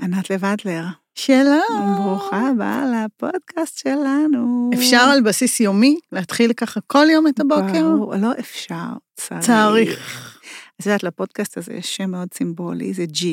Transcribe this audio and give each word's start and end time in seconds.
ענת 0.00 0.30
לבדלר. 0.30 0.84
שלום. 1.14 1.94
ברוכה 1.96 2.48
הבאה 2.48 2.84
לפודקאסט 2.86 3.78
שלנו. 3.78 4.70
אפשר 4.74 5.00
על 5.00 5.22
בסיס 5.22 5.60
יומי 5.60 5.96
להתחיל 6.12 6.52
ככה 6.52 6.80
כל 6.86 7.06
יום 7.12 7.28
את 7.28 7.40
הבוקר? 7.40 7.90
ברור, 7.96 8.16
לא 8.16 8.32
אפשר, 8.38 8.88
צריך. 9.16 9.40
צריך. 9.40 10.38
את 10.80 10.86
יודעת, 10.86 11.02
לפודקאסט 11.02 11.58
הזה 11.58 11.72
יש 11.72 11.96
שם 11.96 12.10
מאוד 12.10 12.28
סימבולי, 12.34 12.94
זה 12.94 13.04
G. 13.14 13.24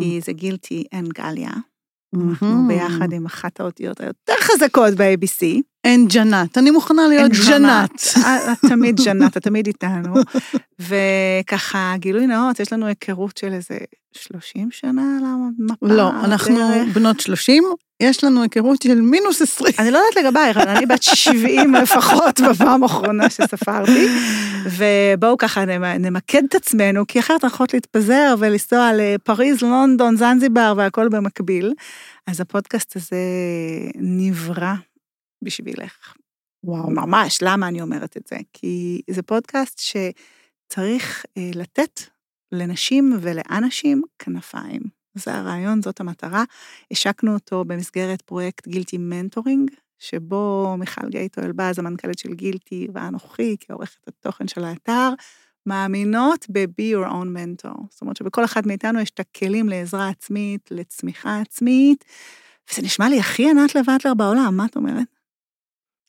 כי 0.00 0.20
זה 0.24 0.32
גילטי 0.32 0.84
אנד 0.94 1.08
גליה. 1.08 1.50
מהמם. 2.12 2.30
אנחנו 2.30 2.68
ביחד 2.68 3.12
עם 3.12 3.26
אחת 3.26 3.60
האותיות 3.60 4.00
היותר 4.00 4.32
חזקות 4.40 4.94
ב-ABC. 4.94 5.62
אין 5.84 6.08
ג'נת, 6.08 6.58
אני 6.58 6.70
מוכנה 6.70 7.02
להיות 7.08 7.32
ג'נת. 7.48 8.02
את 8.52 8.58
תמיד 8.68 9.00
ג'נת, 9.04 9.36
את 9.36 9.42
תמיד 9.42 9.66
איתנו. 9.66 10.14
וככה, 10.80 11.94
גילוי 11.98 12.26
נאות, 12.26 12.60
יש 12.60 12.72
לנו 12.72 12.86
היכרות 12.86 13.36
של 13.36 13.52
איזה 13.52 13.78
30 14.12 14.68
שנה 14.70 15.02
על 15.18 15.24
המפה. 15.24 15.94
לא, 15.94 16.10
אנחנו. 16.24 16.58
בנות 16.92 17.20
30, 17.20 17.64
יש 18.02 18.24
לנו 18.24 18.42
היכרות 18.42 18.82
של 18.82 19.00
מינוס 19.00 19.42
20. 19.42 19.74
אני 19.78 19.90
לא 19.90 19.98
יודעת 19.98 20.24
לגבייך, 20.24 20.56
אבל 20.56 20.68
אני 20.68 20.86
בת 20.86 21.02
70 21.02 21.74
לפחות 21.82 22.40
בפעם 22.40 22.82
האחרונה 22.82 23.30
שספרתי. 23.30 24.08
ובואו 24.64 25.38
ככה 25.38 25.64
נמ- 25.64 25.98
נמקד 26.06 26.42
את 26.48 26.54
עצמנו, 26.54 27.06
כי 27.06 27.18
אחרת 27.20 27.44
אנחנו 27.44 27.54
יכולות 27.54 27.74
להתפזר 27.74 28.34
ולנסוע 28.38 28.90
לפריז, 28.96 29.62
לונדון, 29.62 30.16
זנזיבר 30.16 30.74
והכל 30.76 31.08
במקביל. 31.08 31.72
אז 32.26 32.40
הפודקאסט 32.40 32.96
הזה 32.96 33.16
נברא 33.94 34.72
בשבילך. 35.42 36.14
וואו. 36.64 36.90
ממש, 36.90 37.38
למה 37.42 37.68
אני 37.68 37.82
אומרת 37.82 38.16
את 38.16 38.26
זה? 38.26 38.36
כי 38.52 39.02
זה 39.10 39.22
פודקאסט 39.22 39.78
שצריך 39.78 41.24
אה, 41.36 41.50
לתת 41.54 42.00
לנשים 42.52 43.18
ולאנשים 43.20 44.02
כנפיים. 44.18 44.82
זה 45.14 45.34
הרעיון, 45.34 45.82
זאת 45.82 46.00
המטרה. 46.00 46.44
השקנו 46.90 47.34
אותו 47.34 47.64
במסגרת 47.64 48.22
פרויקט 48.22 48.68
גילטי 48.68 48.98
mentoring, 48.98 49.70
שבו 49.98 50.76
מיכל 50.78 51.08
גייטו 51.08 51.40
אלבז, 51.42 51.78
המנכ"לית 51.78 52.18
של 52.18 52.34
גילטי, 52.34 52.88
ואנוכי, 52.94 53.56
כעורכת 53.60 54.08
התוכן 54.08 54.48
של 54.48 54.64
האתר, 54.64 55.08
מאמינות 55.66 56.46
ב-be 56.52 56.96
your 56.96 57.08
own 57.08 57.26
mentor. 57.36 57.80
זאת 57.90 58.00
אומרת 58.00 58.16
שבכל 58.16 58.44
אחד 58.44 58.66
מאיתנו 58.66 59.00
יש 59.00 59.10
את 59.10 59.20
הכלים 59.20 59.68
לעזרה 59.68 60.08
עצמית, 60.08 60.68
לצמיחה 60.70 61.40
עצמית, 61.40 62.04
וזה 62.70 62.82
נשמע 62.82 63.08
לי 63.08 63.18
הכי 63.20 63.50
ענת 63.50 63.74
לב-אדלר 63.74 64.14
בעולם, 64.14 64.56
מה 64.56 64.66
את 64.66 64.76
אומרת? 64.76 65.19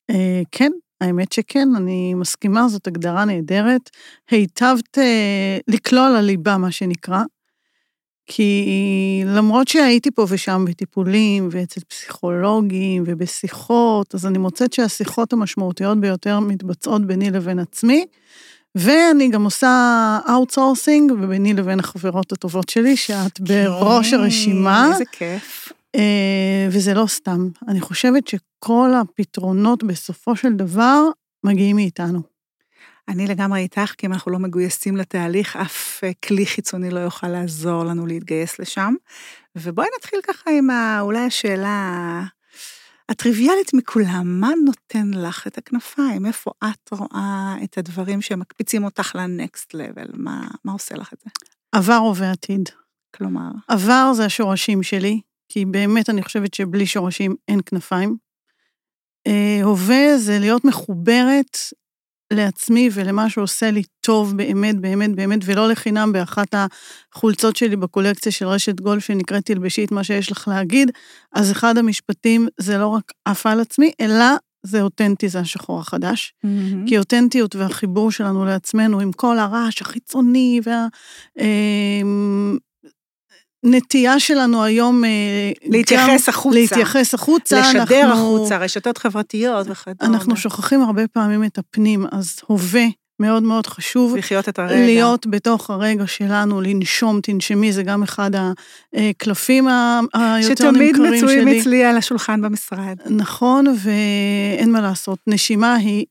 אה, 0.09 0.41
כן, 0.51 0.71
האמת 1.01 1.31
שכן, 1.31 1.67
אני 1.75 2.13
מסכימה, 2.13 2.67
זאת 2.67 2.87
הגדרה 2.87 3.25
נהדרת. 3.25 3.89
היטבת 4.29 4.97
אה, 4.97 5.57
לקלוע 5.67 6.09
לליבה, 6.09 6.57
מה 6.57 6.71
שנקרא. 6.71 7.23
כי 8.25 9.23
למרות 9.25 9.67
שהייתי 9.67 10.11
פה 10.11 10.25
ושם 10.29 10.65
בטיפולים 10.67 11.49
ואצל 11.51 11.81
פסיכולוגים 11.87 13.03
ובשיחות, 13.05 14.15
אז 14.15 14.25
אני 14.25 14.37
מוצאת 14.37 14.73
שהשיחות 14.73 15.33
המשמעותיות 15.33 15.97
ביותר 15.99 16.39
מתבצעות 16.39 17.05
ביני 17.05 17.29
לבין 17.29 17.59
עצמי, 17.59 18.05
ואני 18.75 19.29
גם 19.29 19.43
עושה 19.43 20.19
outsourcing 20.29 21.13
ביני 21.13 21.53
לבין 21.53 21.79
החברות 21.79 22.31
הטובות 22.31 22.69
שלי, 22.69 22.97
שאת 22.97 23.39
בראש 23.39 24.09
כן, 24.09 24.19
הרשימה. 24.19 24.89
איזה 24.93 25.05
כיף. 25.11 25.71
אה, 25.95 26.67
וזה 26.69 26.93
לא 26.93 27.05
סתם. 27.07 27.49
אני 27.67 27.81
חושבת 27.81 28.27
שכל 28.27 28.91
הפתרונות 29.01 29.83
בסופו 29.83 30.35
של 30.35 30.53
דבר 30.53 31.01
מגיעים 31.43 31.75
מאיתנו. 31.75 32.21
אני 33.07 33.27
לגמרי 33.27 33.59
איתך, 33.59 33.93
כי 33.97 34.07
אם 34.07 34.13
אנחנו 34.13 34.31
לא 34.31 34.39
מגויסים 34.39 34.97
לתהליך, 34.97 35.55
אף 35.55 36.03
אה, 36.03 36.11
כלי 36.25 36.45
חיצוני 36.45 36.89
לא 36.89 36.99
יוכל 36.99 37.27
לעזור 37.27 37.83
לנו 37.83 38.05
להתגייס 38.05 38.59
לשם. 38.59 38.93
ובואי 39.55 39.87
נתחיל 39.97 40.19
ככה 40.27 40.51
עם 40.51 40.69
ה, 40.69 41.01
אולי 41.01 41.19
השאלה 41.19 42.23
הטריוויאלית 43.09 43.73
מכולם, 43.73 44.39
מה 44.41 44.49
נותן 44.65 45.11
לך 45.13 45.47
את 45.47 45.57
הכנפיים? 45.57 46.25
איפה 46.25 46.51
את 46.63 46.89
רואה 46.91 47.55
את 47.63 47.77
הדברים 47.77 48.21
שמקפיצים 48.21 48.83
אותך 48.83 49.15
לנקסט 49.15 49.73
לבל? 49.73 50.07
מה, 50.13 50.47
מה 50.65 50.71
עושה 50.71 50.95
לך 50.95 51.13
את 51.13 51.19
זה? 51.23 51.29
עבר 51.71 52.11
ועתיד. 52.15 52.69
כלומר, 53.15 53.51
עבר 53.67 54.11
זה 54.13 54.25
השורשים 54.25 54.83
שלי, 54.83 55.21
כי 55.53 55.65
באמת 55.65 56.09
אני 56.09 56.23
חושבת 56.23 56.53
שבלי 56.53 56.85
שורשים 56.85 57.35
אין 57.47 57.59
כנפיים. 57.65 58.15
אה, 59.27 59.59
הווה 59.63 60.17
זה 60.17 60.39
להיות 60.39 60.65
מחוברת 60.65 61.57
לעצמי 62.33 62.89
ולמה 62.93 63.29
שעושה 63.29 63.71
לי 63.71 63.83
טוב 64.01 64.37
באמת, 64.37 64.79
באמת, 64.81 65.15
באמת, 65.15 65.39
ולא 65.45 65.69
לחינם 65.69 66.11
באחת 66.13 66.55
החולצות 67.13 67.55
שלי 67.55 67.75
בקולקציה 67.75 68.31
של 68.31 68.47
רשת 68.47 68.79
גולף 68.79 69.05
שנקראת 69.05 69.45
תלבשי 69.45 69.85
את 69.85 69.91
מה 69.91 70.03
שיש 70.03 70.31
לך 70.31 70.47
להגיד, 70.47 70.91
אז 71.33 71.51
אחד 71.51 71.77
המשפטים 71.77 72.47
זה 72.57 72.77
לא 72.77 72.87
רק 72.87 73.11
עף 73.25 73.45
על 73.45 73.59
עצמי, 73.59 73.91
אלא 74.01 74.25
זה 74.63 74.81
אותנטי, 74.81 75.29
זה 75.29 75.39
השחור 75.39 75.79
החדש. 75.79 76.33
כי 76.87 76.97
אותנטיות 76.97 77.55
והחיבור 77.55 78.11
שלנו 78.11 78.45
לעצמנו 78.45 78.99
עם 78.99 79.11
כל 79.11 79.39
הרעש 79.39 79.81
החיצוני 79.81 80.61
והנטייה 83.63 84.19
שלנו 84.19 84.63
היום... 84.63 85.05
אה, 85.05 85.09
להתייחס 85.65 86.27
גם 86.27 86.33
החוצה. 86.33 86.59
להתייחס 86.59 87.13
החוצה. 87.13 87.59
לשדר 87.59 88.01
אנחנו- 88.01 88.35
החוצה, 88.37 88.57
רשתות 88.57 88.97
חברתיות 88.97 89.67
וכדומה. 89.69 90.13
אנחנו 90.13 90.37
שוכחים 90.37 90.81
הרבה 90.81 91.07
פעמים 91.07 91.43
את 91.43 91.57
הפנים, 91.57 92.05
אז 92.11 92.35
הווה 92.47 92.85
מאוד 93.19 93.43
מאוד 93.43 93.67
חשוב. 93.67 94.15
לחיות 94.17 94.49
את 94.49 94.59
הרגע. 94.59 94.85
להיות 94.85 95.27
בתוך 95.27 95.69
הרגע 95.69 96.07
שלנו, 96.07 96.61
לנשום, 96.61 97.19
תנשמי, 97.23 97.71
זה 97.71 97.83
גם 97.83 98.03
אחד 98.03 98.31
הקלפים 98.95 99.67
היותר 100.13 100.55
שתמיד 100.55 100.95
נמכרים 100.95 101.19
שלי. 101.19 101.41
מצויים 101.41 101.47
אצלי 101.47 101.85
על 101.85 101.97
השולחן 101.97 102.41
במשרד. 102.41 102.97
נכון, 103.09 103.65
ואין 103.83 104.71
מה 104.71 104.81
לעשות. 104.81 105.19
נשימה 105.27 105.75
היא 105.75 106.05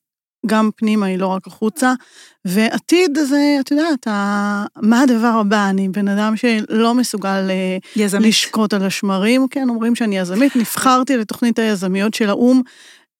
גם 0.47 0.71
פנימה, 0.77 1.06
היא 1.06 1.19
לא 1.19 1.27
רק 1.27 1.47
החוצה. 1.47 1.93
ועתיד 2.45 3.19
זה, 3.23 3.56
את 3.61 3.71
יודעת, 3.71 4.06
ה- 4.09 4.65
מה 4.83 5.01
הדבר 5.01 5.33
הבא? 5.41 5.69
אני 5.71 5.89
בן 5.89 6.09
אדם 6.09 6.37
שלא 6.37 6.95
מסוגל 6.95 7.47
אה, 7.51 7.77
יזמית. 7.97 8.27
לשקוט 8.28 8.75
על 8.75 8.84
השמרים, 8.84 9.47
כן, 9.51 9.69
אומרים 9.69 9.95
שאני 9.97 10.19
יזמית. 10.19 10.56
נבחרתי 10.56 11.17
לתוכנית 11.17 11.59
היזמיות 11.59 12.15
של 12.15 12.28
האו"ם, 12.31 12.62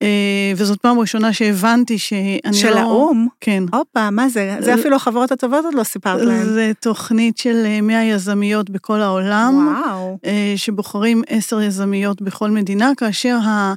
אה, 0.03 0.09
וזאת 0.57 0.81
פעם 0.81 0.99
ראשונה 0.99 1.33
שהבנתי 1.33 1.99
שאני 1.99 2.41
של 2.53 2.71
לא... 2.75 2.79
האו"ם? 2.79 3.27
כן. 3.41 3.65
הופה, 3.73 4.11
מה 4.11 4.29
זה? 4.29 4.57
זה 4.61 4.75
אפילו 4.75 4.97
החברות 4.97 5.33
הטובות 5.33 5.65
עוד 5.65 5.75
לא 5.75 5.85
סיפרת 5.85 6.23
להן. 6.23 6.45
זה 6.45 6.73
תוכנית 6.81 7.39
של 7.39 7.63
אה, 7.67 7.81
100 7.81 8.05
יזמיות 8.05 8.71
בכל 8.71 9.01
העולם, 9.01 9.75
וואו. 9.87 10.19
אה, 10.25 10.53
שבוחרים 10.57 11.23
עשר 11.29 11.61
יזמיות 11.61 12.23
בכל 12.23 12.51
מדינה, 12.51 12.91
כאשר 12.97 13.39
ה... 13.45 13.75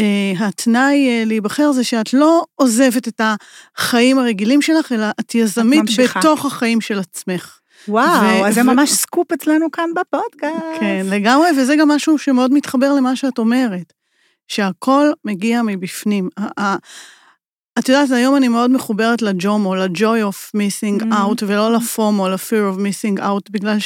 אה, 0.00 0.46
התנאי 0.46 1.08
אה, 1.08 1.22
להיבחר 1.26 1.72
זה 1.72 1.84
שאת 1.84 2.14
לא 2.14 2.44
עוזבת 2.54 3.08
את 3.08 3.20
החיים 3.76 4.18
הרגילים 4.18 4.62
שלך, 4.62 4.92
אלא 4.92 5.06
את 5.20 5.34
יזמית 5.34 5.80
ממשיכה. 5.80 6.20
בתוך 6.20 6.44
החיים 6.44 6.80
של 6.80 6.98
עצמך. 6.98 7.58
וואו, 7.88 8.22
ו- 8.22 8.46
אז 8.46 8.54
זה 8.54 8.60
ו- 8.60 8.64
ממש 8.64 8.90
סקופ 8.92 9.32
אצלנו 9.32 9.70
כאן 9.70 9.90
בפודקאסט. 9.96 10.80
כן, 10.80 11.06
לגמרי, 11.10 11.48
וזה 11.58 11.76
גם 11.76 11.88
משהו 11.88 12.18
שמאוד 12.18 12.52
מתחבר 12.52 12.92
למה 12.94 13.16
שאת 13.16 13.38
אומרת, 13.38 13.92
שהכל 14.48 15.10
מגיע 15.24 15.62
מבפנים. 15.62 16.28
את 17.78 17.88
יודעת, 17.88 18.10
היום 18.10 18.36
אני 18.36 18.48
מאוד 18.48 18.70
מחוברת 18.70 19.22
לג'ומו, 19.22 19.74
ל-joy 19.74 20.00
of 20.30 20.56
missing 20.56 21.02
Mm. 21.02 21.12
out, 21.12 21.42
ולא 21.46 21.72
לפומו, 21.72 22.28
ל-fear 22.28 22.74
of 22.76 22.78
missing 22.80 23.20
out, 23.20 23.50
בגלל 23.50 23.76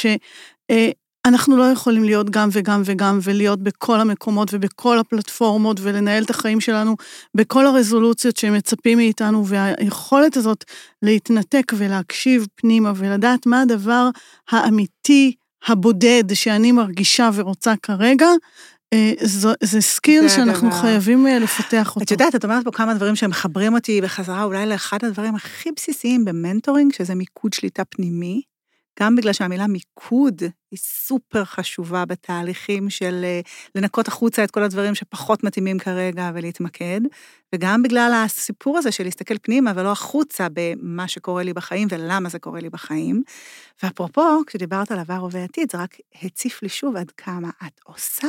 שאנחנו 1.27 1.57
לא 1.57 1.63
יכולים 1.63 2.03
להיות 2.03 2.29
גם 2.29 2.49
וגם 2.51 2.81
וגם, 2.85 3.19
ולהיות 3.23 3.63
בכל 3.63 3.99
המקומות 3.99 4.49
ובכל 4.53 4.99
הפלטפורמות, 4.99 5.79
ולנהל 5.81 6.23
את 6.23 6.29
החיים 6.29 6.61
שלנו 6.61 6.95
בכל 7.35 7.67
הרזולוציות 7.67 8.37
שמצפים 8.37 8.97
מאיתנו, 8.97 9.47
והיכולת 9.47 10.37
הזאת 10.37 10.63
להתנתק 11.01 11.71
ולהקשיב 11.77 12.47
פנימה, 12.55 12.91
ולדעת 12.95 13.45
מה 13.45 13.61
הדבר 13.61 14.09
האמיתי, 14.49 15.33
הבודד, 15.67 16.23
שאני 16.33 16.71
מרגישה 16.71 17.29
ורוצה 17.33 17.73
כרגע, 17.83 18.27
אה, 18.93 19.11
זו- 19.23 19.53
זה 19.63 19.81
skill 19.81 20.21
זה 20.21 20.29
שאנחנו 20.35 20.67
הדבר. 20.67 20.81
חייבים 20.81 21.27
אה, 21.27 21.39
לפתח 21.39 21.95
אותו. 21.95 22.05
את 22.05 22.11
יודעת, 22.11 22.35
את 22.35 22.43
אומרת 22.43 22.63
פה 22.63 22.71
כמה 22.71 22.93
דברים 22.93 23.15
שמחברים 23.15 23.73
אותי 23.73 24.01
בחזרה 24.01 24.43
אולי 24.43 24.65
לאחד 24.65 24.97
הדברים 25.03 25.35
הכי 25.35 25.69
בסיסיים 25.75 26.25
ב 26.25 26.31
mentoring, 26.31 26.93
שזה 26.93 27.15
מיקוד 27.15 27.53
שליטה 27.53 27.85
פנימי. 27.85 28.41
גם 28.99 29.15
בגלל 29.15 29.33
שהמילה 29.33 29.67
מיקוד 29.67 30.41
היא 30.71 30.79
סופר 30.79 31.45
חשובה 31.45 32.05
בתהליכים 32.05 32.89
של 32.89 33.21
אה, 33.23 33.41
לנקות 33.75 34.07
החוצה 34.07 34.43
את 34.43 34.51
כל 34.51 34.63
הדברים 34.63 34.95
שפחות 34.95 35.43
מתאימים 35.43 35.79
כרגע 35.79 36.31
ולהתמקד, 36.33 37.01
וגם 37.55 37.83
בגלל 37.83 38.11
הסיפור 38.25 38.77
הזה 38.77 38.91
של 38.91 39.03
להסתכל 39.03 39.37
פנימה 39.41 39.71
ולא 39.75 39.91
החוצה 39.91 40.47
במה 40.53 41.07
שקורה 41.07 41.43
לי 41.43 41.53
בחיים 41.53 41.87
ולמה 41.91 42.29
זה 42.29 42.39
קורה 42.39 42.59
לי 42.59 42.69
בחיים. 42.69 43.23
ואפרופו, 43.83 44.45
כשדיברת 44.47 44.91
על 44.91 44.99
עבר, 44.99 45.13
הווה, 45.13 45.43
עתיד, 45.43 45.71
זה 45.71 45.77
רק 45.77 45.95
הציף 46.21 46.63
לי 46.63 46.69
שוב 46.69 46.95
עד 46.95 47.11
כמה 47.11 47.49
את 47.67 47.79
עושה. 47.83 48.27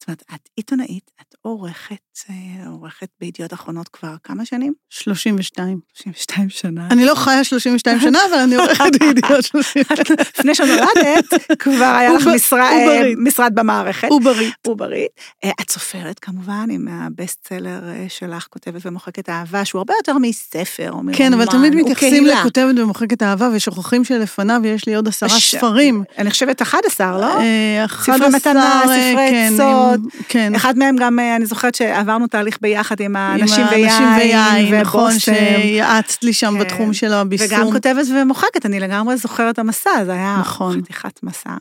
זאת 0.00 0.08
אומרת, 0.08 0.22
את 0.34 0.48
עיתונאית, 0.56 1.10
את 1.20 1.29
עורכת, 1.42 1.96
אה, 2.30 2.34
עורכת 2.68 3.08
בידיעות 3.20 3.52
אחרונות 3.52 3.88
כבר 3.88 4.14
כמה 4.24 4.44
שנים? 4.44 4.72
32. 4.90 5.78
32 5.94 6.48
שנה. 6.50 6.88
אני 6.90 7.04
לא 7.04 7.14
חיה 7.14 7.44
32 7.44 8.00
שנה, 8.04 8.18
אבל 8.30 8.38
אני 8.38 8.54
עורכת 8.56 8.84
בידיעות 9.00 9.44
32. 9.44 9.98
לפני 10.38 10.54
שנולדת, 10.54 11.24
כבר 11.58 11.94
היה 11.98 12.12
לך 12.12 12.26
אה. 12.52 13.02
משרד 13.18 13.52
במערכת. 13.54 14.08
עוברית. 14.10 14.54
עוברית. 14.66 15.08
אה, 15.44 15.50
את 15.60 15.70
סופרת 15.70 16.18
כמובן, 16.18 16.66
עם 16.70 16.88
הבסט 16.90 17.48
סלר 17.48 17.80
שלך, 18.08 18.46
כותבת 18.50 18.86
ומוחקת 18.86 19.28
אהבה, 19.28 19.64
שהוא 19.64 19.78
הרבה 19.78 19.94
יותר 19.98 20.18
מספר 20.18 20.88
או 20.88 20.94
מרומן. 20.94 21.12
כן, 21.16 21.32
אבל 21.34 21.46
תמיד 21.46 21.74
מתייחסים. 21.74 22.26
לכותבת 22.26 22.74
ומוחקת 22.78 23.22
אהבה, 23.22 23.48
ושוכחים 23.54 24.04
שלפניו 24.04 24.60
יש 24.64 24.86
לי 24.86 24.94
עוד 24.94 25.08
עשרה 25.08 25.28
ספרים. 25.28 26.02
אני 26.18 26.30
חושבת 26.30 26.62
11, 26.62 27.20
לא? 27.20 27.26
אה, 27.26 27.84
ספרי 27.88 28.14
11, 28.16 28.28
מתנה, 28.28 28.80
ספרי 28.84 29.14
כן, 29.30 29.52
סוד. 29.56 30.00
עם- 30.04 30.20
כן. 30.28 30.54
אחד 30.54 30.78
מהם 30.78 30.96
גם, 30.96 31.18
אני 31.36 31.46
זוכרת 31.46 31.74
שעברנו 31.74 32.26
תהליך 32.26 32.58
ביחד 32.60 33.00
עם 33.00 33.16
עם 33.16 33.16
האנשים 33.16 33.64
האנשים 33.64 34.06
ויין, 34.16 34.74
נכון. 34.74 35.18
שיעצת 35.18 36.24
לי 36.24 36.32
שם 36.32 36.54
כן. 36.58 36.60
בתחום 36.64 36.92
של 36.92 37.12
הביסום. 37.12 37.46
וגם 37.46 37.72
כותבת 37.72 38.06
ומוחקת, 38.14 38.66
אני 38.66 38.80
לגמרי 38.80 39.16
זוכרת 39.16 39.54
את 39.54 39.58
המסע, 39.58 40.04
זה 40.04 40.12
היה 40.12 40.36
נכון. 40.40 40.82
חתיכת 40.82 41.22
מסע. 41.22 41.56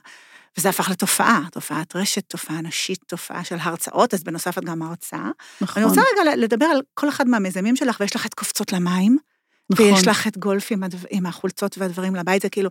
וזה 0.57 0.69
הפך 0.69 0.89
לתופעה, 0.89 1.41
תופעת 1.51 1.95
רשת, 1.95 2.23
תופעה 2.27 2.61
נשית, 2.61 2.99
תופעה 3.07 3.43
של 3.43 3.55
הרצאות, 3.59 4.13
אז 4.13 4.23
בנוסף 4.23 4.57
את 4.57 4.65
גם 4.65 4.81
הרצאה. 4.81 5.29
נכון, 5.61 5.83
אני 5.83 5.89
רוצה 5.89 6.01
רגע 6.13 6.35
לדבר 6.35 6.65
על 6.65 6.81
כל 6.93 7.09
אחד 7.09 7.27
מהמיזמים 7.27 7.75
שלך, 7.75 7.97
ויש 7.99 8.15
לך 8.15 8.25
את 8.25 8.33
קופצות 8.33 8.73
למים, 8.73 9.17
נכון. 9.69 9.85
ויש 9.85 10.07
לך 10.07 10.27
את 10.27 10.37
גולף 10.37 10.71
עם, 10.71 10.83
הדו, 10.83 10.97
עם 11.09 11.25
החולצות 11.25 11.77
והדברים 11.77 12.15
לבית, 12.15 12.41
זה 12.41 12.49
כאילו, 12.49 12.69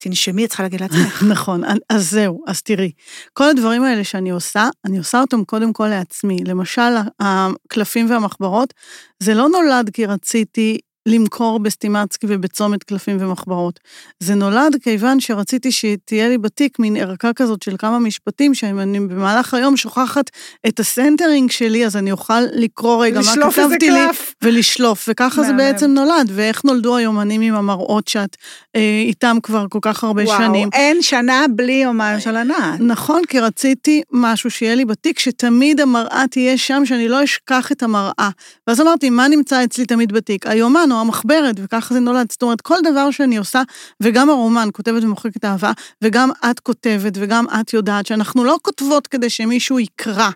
תנשמי, 0.00 0.44
את 0.44 0.48
צריכה 0.48 0.62
להגיד 0.62 0.80
לעצמך. 0.80 1.22
נכון, 1.32 1.62
אז 1.88 2.10
זהו, 2.10 2.44
אז 2.46 2.62
תראי, 2.62 2.92
כל 3.32 3.48
הדברים 3.48 3.82
האלה 3.82 4.04
שאני 4.04 4.30
עושה, 4.30 4.68
אני 4.84 4.98
עושה 4.98 5.20
אותם 5.20 5.44
קודם 5.44 5.72
כל 5.72 5.86
לעצמי. 5.88 6.38
למשל, 6.44 6.92
הקלפים 7.20 8.10
והמחברות, 8.10 8.74
זה 9.22 9.34
לא 9.34 9.48
נולד 9.48 9.90
כי 9.90 10.06
רציתי 10.06 10.78
למכור 11.06 11.58
בסטימצקי 11.58 12.26
ובצומת 12.28 12.84
קלפים 12.84 13.16
ומחברות. 13.20 13.80
זה 14.20 14.34
נולד 14.34 14.76
כיוון 14.82 15.20
שרציתי 15.20 15.72
שתהיה 15.72 16.28
לי 16.28 16.38
בתיק 16.38 16.78
מין 16.78 16.96
ערכה 16.96 17.32
כזאת 17.32 17.62
של 17.62 17.76
כמה 17.78 17.98
משפטים, 17.98 18.54
שאם 18.54 18.80
אני 18.80 19.00
במהלך 19.00 19.54
היום 19.54 19.76
שוכחת 19.76 20.30
את 20.68 20.80
ה 20.80 20.87
centering 20.87 21.50
שלי, 21.50 21.86
אז 21.86 21.96
אני 21.96 22.12
אוכל 22.12 22.40
לקרוא 22.52 23.04
רגע 23.04 23.20
מה 23.20 23.50
כתבתי 23.50 23.90
לי. 23.90 24.00
ולשלוף, 24.42 25.08
וככה 25.08 25.42
זה. 25.42 25.52
בעצם 25.52 25.90
נולד, 25.90 26.30
ואיך 26.34 26.64
נולדו 26.64 26.96
היומנים 26.96 27.40
עם 27.40 27.54
המראות 27.54 28.08
שאת 28.08 28.36
אה, 28.76 29.02
איתם 29.06 29.36
כבר 29.42 29.66
כל 29.70 29.78
כך 29.82 30.04
הרבה 30.04 30.26
שנים. 30.26 30.68
וואו, 30.68 30.82
אין 30.82 31.02
שנה 31.02 31.44
בלי 31.56 31.72
יומיים 31.72 32.20
של 32.20 32.36
ענת. 32.36 32.80
נכון, 32.80 33.22
כי 33.28 33.40
רציתי 33.40 34.02
משהו 34.12 34.50
שיהיה 34.50 34.74
לי 34.74 34.84
בתיק, 34.84 35.18
שתמיד 35.18 35.80
המראה 35.80 36.24
תהיה 36.30 36.58
שם, 36.58 36.82
שאני 36.86 37.08
לא 37.08 37.24
אשכח 37.24 37.72
את 37.72 37.82
המראה. 37.82 38.30
ואז 38.66 38.80
אמרתי, 38.80 39.10
מה 39.10 39.28
נמצא 39.28 39.64
אצלי 39.64 39.86
תמיד 39.86 40.12
בתיק? 40.12 40.46
היומן 40.46 40.89
או 40.92 41.00
המחברת, 41.00 41.56
וככה 41.58 41.94
זה 41.94 42.00
נולד. 42.00 42.26
זאת 42.32 42.42
אומרת, 42.42 42.60
כל 42.60 42.76
דבר 42.84 43.10
שאני 43.10 43.36
עושה, 43.36 43.62
וגם 44.02 44.30
הרומן, 44.30 44.68
כותבת 44.72 45.02
ומוחקת 45.02 45.44
אהבה, 45.44 45.72
וגם 46.02 46.30
את 46.50 46.60
כותבת, 46.60 47.12
וגם 47.14 47.44
את 47.60 47.72
יודעת 47.72 48.06
שאנחנו 48.06 48.44
לא 48.44 48.58
כותבות 48.62 49.06
כדי 49.06 49.30
שמישהו 49.30 49.78
יקרא. 49.78 50.30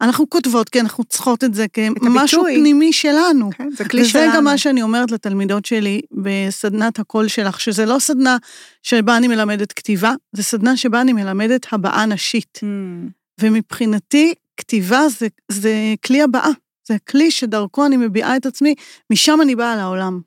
אנחנו 0.00 0.30
כותבות 0.30 0.68
כי 0.68 0.80
אנחנו 0.80 1.04
צריכות 1.04 1.44
את 1.44 1.54
זה 1.54 1.66
כמשהו. 2.00 2.44
פנימי 2.44 2.92
שלנו. 2.92 3.50
כן, 3.58 3.68
זה 3.76 3.84
כלי 3.84 4.00
וזה 4.00 4.10
שלנו. 4.10 4.32
גם 4.36 4.44
מה 4.44 4.58
שאני 4.58 4.82
אומרת 4.82 5.10
לתלמידות 5.10 5.64
שלי 5.64 6.00
בסדנת 6.12 6.98
הקול 6.98 7.28
שלך, 7.28 7.60
שזה 7.60 7.86
לא 7.86 7.98
סדנה 7.98 8.36
שבה 8.82 9.16
אני 9.16 9.28
מלמדת 9.28 9.72
כתיבה, 9.72 10.12
זה 10.32 10.42
סדנה 10.42 10.76
שבה 10.76 11.00
אני 11.00 11.12
מלמדת 11.12 11.66
הבעה 11.72 12.06
נשית. 12.06 12.60
Hmm. 12.62 13.10
ומבחינתי, 13.40 14.34
כתיבה 14.56 15.08
זה, 15.08 15.28
זה 15.48 15.94
כלי 16.06 16.22
הבעה. 16.22 16.50
זה 16.90 16.98
כלי 16.98 17.30
שדרכו 17.30 17.86
אני 17.86 17.96
מביעה 17.96 18.36
את 18.36 18.46
עצמי, 18.46 18.74
משם 19.10 19.38
אני 19.42 19.56
באה 19.56 19.76
לעולם. 19.76 20.20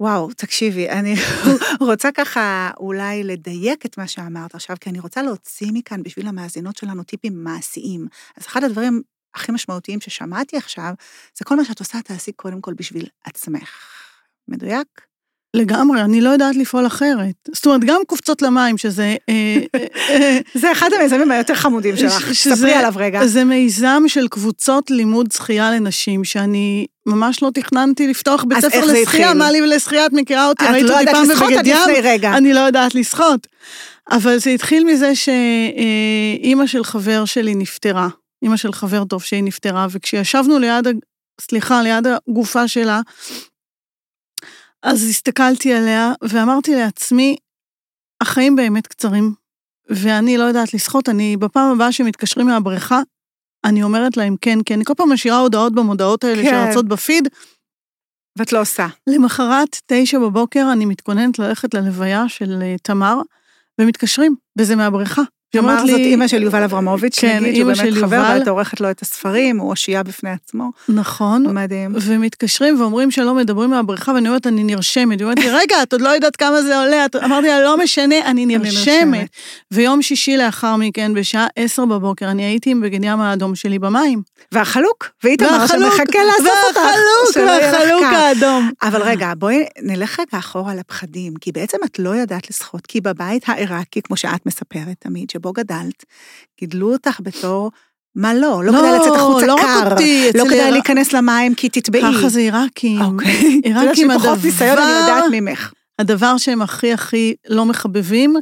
וואו, 0.00 0.32
תקשיבי, 0.32 0.88
אני 0.88 1.14
רוצה 1.88 2.12
ככה 2.12 2.70
אולי 2.80 3.24
לדייק 3.24 3.86
את 3.86 3.98
מה 3.98 4.08
שאמרת 4.08 4.54
עכשיו, 4.54 4.76
כי 4.80 4.90
אני 4.90 5.00
רוצה 5.00 5.22
להוציא 5.22 5.70
מכאן 5.74 6.02
בשביל 6.02 6.26
המאזינות 6.26 6.76
שלנו 6.76 7.02
טיפים 7.02 7.44
מעשיים. 7.44 8.08
אז 8.36 8.46
אחד 8.46 8.64
הדברים 8.64 9.02
הכי 9.34 9.52
משמעותיים 9.52 10.00
ששמעתי 10.00 10.56
עכשיו, 10.56 10.92
זה 11.38 11.44
כל 11.44 11.56
מה 11.56 11.64
שאת 11.64 11.78
עושה, 11.78 12.02
תעשי 12.02 12.32
קודם 12.32 12.60
כל 12.60 12.74
בשביל 12.74 13.06
עצמך. 13.24 13.70
מדויק? 14.48 15.09
לגמרי, 15.54 16.02
אני 16.02 16.20
לא 16.20 16.30
יודעת 16.30 16.56
לפעול 16.56 16.86
אחרת. 16.86 17.34
זאת 17.54 17.66
אומרת, 17.66 17.84
גם 17.84 18.00
קופצות 18.06 18.42
למים, 18.42 18.78
שזה... 18.78 19.16
אה, 19.28 19.56
אה, 19.74 19.86
אה, 20.10 20.38
זה 20.54 20.72
אחד 20.72 20.90
המיזמים 20.92 21.30
היותר 21.30 21.54
חמודים 21.54 21.96
שלך, 21.96 22.32
ספרי 22.32 22.72
עליו 22.72 22.92
רגע. 22.96 23.26
זה 23.26 23.44
מיזם 23.44 24.02
של 24.06 24.28
קבוצות 24.28 24.90
לימוד 24.90 25.32
שחייה 25.32 25.70
לנשים, 25.70 26.24
שאני 26.24 26.86
ממש 27.06 27.42
לא 27.42 27.50
תכננתי 27.54 28.06
לפתוח 28.06 28.44
בית 28.44 28.58
ספר 28.60 28.84
לשחייה? 28.84 29.34
מה 29.34 29.50
לי 29.50 29.62
ולשחייה, 29.62 30.06
את 30.06 30.12
מכירה 30.12 30.48
אותי, 30.48 30.64
את 30.64 30.70
ראית 30.70 30.84
לא 30.84 31.00
אותי 31.00 31.12
פעם 31.12 31.28
בבגד 31.28 31.66
ים. 31.66 32.32
אני 32.34 32.52
לא 32.52 32.60
יודעת 32.60 32.94
לשחות. 32.94 33.46
אבל 34.10 34.38
זה 34.38 34.50
התחיל 34.50 34.84
מזה 34.84 35.12
שאימא 35.14 36.66
של 36.66 36.84
חבר 36.84 37.24
שלי 37.24 37.54
נפטרה, 37.54 38.08
אימא 38.42 38.56
של 38.56 38.72
חבר 38.72 39.04
טוב 39.04 39.22
שהיא 39.22 39.44
נפטרה, 39.44 39.86
וכשישבנו 39.90 40.58
ליד, 40.58 40.86
סליחה, 41.40 41.82
ליד 41.82 42.06
הגופה 42.06 42.68
שלה, 42.68 43.00
אז 44.82 45.04
הסתכלתי 45.04 45.74
עליה 45.74 46.12
ואמרתי 46.22 46.74
לעצמי, 46.74 47.36
החיים 48.20 48.56
באמת 48.56 48.86
קצרים, 48.86 49.34
ואני 49.90 50.38
לא 50.38 50.44
יודעת 50.44 50.74
לשחות, 50.74 51.08
אני 51.08 51.36
בפעם 51.36 51.72
הבאה 51.72 51.92
שמתקשרים 51.92 52.46
מהבריכה, 52.46 53.00
אני 53.64 53.82
אומרת 53.82 54.16
להם 54.16 54.36
כן, 54.40 54.62
כי 54.62 54.74
אני 54.74 54.84
כל 54.84 54.94
פעם 54.96 55.12
משאירה 55.12 55.38
הודעות 55.38 55.74
במודעות 55.74 56.24
האלה 56.24 56.42
כן. 56.42 56.66
שרצות 56.66 56.88
בפיד. 56.88 57.28
ואת 58.38 58.52
לא 58.52 58.60
עושה. 58.60 58.86
למחרת, 59.06 59.76
תשע 59.86 60.18
בבוקר, 60.18 60.68
אני 60.72 60.84
מתכוננת 60.84 61.38
ללכת 61.38 61.74
ללוויה 61.74 62.28
של 62.28 62.58
אה, 62.62 62.76
תמר, 62.82 63.16
ומתקשרים, 63.80 64.34
וזה 64.58 64.76
מהבריכה. 64.76 65.22
תמר 65.50 65.86
זאת 65.86 65.98
אימא 65.98 66.28
של 66.28 66.42
יובל 66.42 66.62
אברמוביץ', 66.62 67.18
כן, 67.20 67.38
נגיד, 67.42 67.56
שהוא 67.56 67.70
אימא 67.70 67.82
באמת 67.82 67.94
של 67.94 68.00
חבר, 68.00 68.16
יובל. 68.16 68.38
ואת 68.38 68.48
עורכת 68.48 68.80
לו 68.80 68.90
את 68.90 69.02
הספרים, 69.02 69.58
הוא 69.58 69.70
אושייה 69.70 70.02
בפני 70.02 70.30
עצמו. 70.30 70.70
נכון. 70.88 71.46
מדהים. 71.54 71.94
ומתקשרים 72.00 72.80
ואומרים 72.80 73.10
שלא 73.10 73.34
מדברים 73.34 73.70
מהבריכה, 73.70 74.12
ואני 74.12 74.28
אומרת, 74.28 74.46
אני 74.46 74.64
נרשמת. 74.64 75.18
היא 75.18 75.24
אומרת 75.24 75.38
לי, 75.38 75.50
רגע, 75.50 75.82
את 75.82 75.92
עוד 75.92 76.02
לא 76.02 76.08
יודעת 76.08 76.36
כמה 76.36 76.62
זה 76.62 76.78
עולה. 76.78 77.06
אמרתי 77.24 77.46
לה, 77.46 77.60
לא 77.62 77.78
משנה, 77.78 78.18
אני 78.24 78.46
נרשמת. 78.46 79.28
ויום 79.70 80.02
שישי 80.02 80.36
לאחר 80.36 80.76
מכן, 80.76 81.14
בשעה 81.14 81.46
עשר 81.56 81.84
בבוקר, 81.84 82.30
אני 82.30 82.42
הייתי 82.42 82.70
עם 82.70 82.80
בגד 82.80 83.04
ים 83.04 83.20
האדום 83.20 83.54
שלי 83.54 83.78
במים. 83.78 84.22
והחלוק, 84.52 85.08
ואיתמר 85.24 85.48
והחלוק, 85.48 85.94
שמחכה 85.94 86.18
לאסוף 86.26 86.58
אותך. 86.68 86.80
והחלוק, 87.36 87.48
והחלוק. 87.62 88.02
האדום. 88.02 88.70
אבל 88.82 89.02
רגע, 89.02 89.32
בואי 89.38 89.64
נלך 89.82 90.20
רגע 90.20 90.38
אחורה 90.38 90.74
לפחדים, 90.74 91.34
כי 91.40 91.52
בעצם 91.52 91.78
את 91.84 91.98
לא 91.98 92.16
ידעת 92.16 92.50
לשחות, 92.50 92.86
כי 92.86 93.00
בבית 93.00 93.48
העיראקי, 93.48 94.02
כמו 94.02 94.16
שאת 94.16 94.46
מספרת 94.46 94.94
תמיד, 94.98 95.30
שבו 95.40 95.52
גדלת, 95.52 96.04
גידלו 96.60 96.92
אותך 96.92 97.20
בתור, 97.22 97.70
מה 98.14 98.34
לא? 98.34 98.40
לא 98.64 98.72
לא, 98.72 98.78
כדאי 98.78 98.98
לצאת 98.98 99.12
החוצה 99.16 99.46
לא 99.46 99.54
רק 99.54 99.60
קר. 99.60 99.92
אותי, 99.92 100.28
לא 100.34 100.44
כדאי 100.44 100.60
עיר- 100.60 100.70
להיכנס 100.70 101.12
למים 101.12 101.54
כי 101.54 101.68
תטבעי. 101.68 102.02
ככה 102.02 102.28
זה 102.28 102.40
עיראקים. 102.40 103.00
אוקיי. 103.00 103.60
עיראקים, 103.64 104.08
שפחות 104.12 104.38
ניסיון 104.44 104.78
אני 104.78 104.86
הדבר- 104.86 105.14
יודעת 105.14 105.24
ממך. 105.32 105.72
הדבר 105.98 106.36
שהם 106.36 106.62
הכי 106.62 106.92
הכי 106.92 107.34
לא 107.48 107.64
מחבבים, 107.64 108.36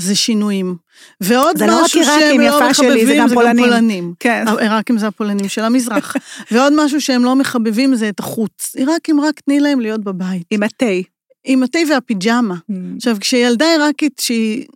זה 0.00 0.14
שינויים. 0.14 0.76
ועוד 1.20 1.58
זה 1.58 1.66
לא 1.66 1.84
משהו 1.84 2.00
עיראקים, 2.00 2.20
שהם 2.20 2.40
לא 2.40 2.46
יפה 2.46 2.74
שלי, 2.74 2.88
זה 3.06 3.12
מחבבים, 3.12 3.18
גם 3.22 3.28
זה 3.28 3.34
גם 3.34 3.40
פולנים. 3.40 3.64
פולנים. 3.64 4.14
כן. 4.20 4.44
העיראקים 4.48 4.98
זה 4.98 5.06
הפולנים 5.06 5.48
של 5.48 5.62
המזרח. 5.64 6.16
ועוד 6.50 6.72
משהו 6.76 7.00
שהם 7.00 7.24
לא 7.24 7.36
מחבבים 7.36 7.94
זה 7.94 8.08
את 8.08 8.18
החוץ. 8.20 8.76
עיראקים 8.76 9.20
רק 9.20 9.40
תני 9.40 9.60
להם 9.60 9.80
להיות 9.80 10.00
בבית. 10.04 10.42
עם 10.50 10.62
התה. 10.62 10.86
עם 11.44 11.62
התה 11.62 11.78
והפיג'מה. 11.90 12.54
עכשיו, 12.96 13.16
כשילדה 13.20 13.64
עיראקית 13.70 14.12
שהיא, 14.20 14.66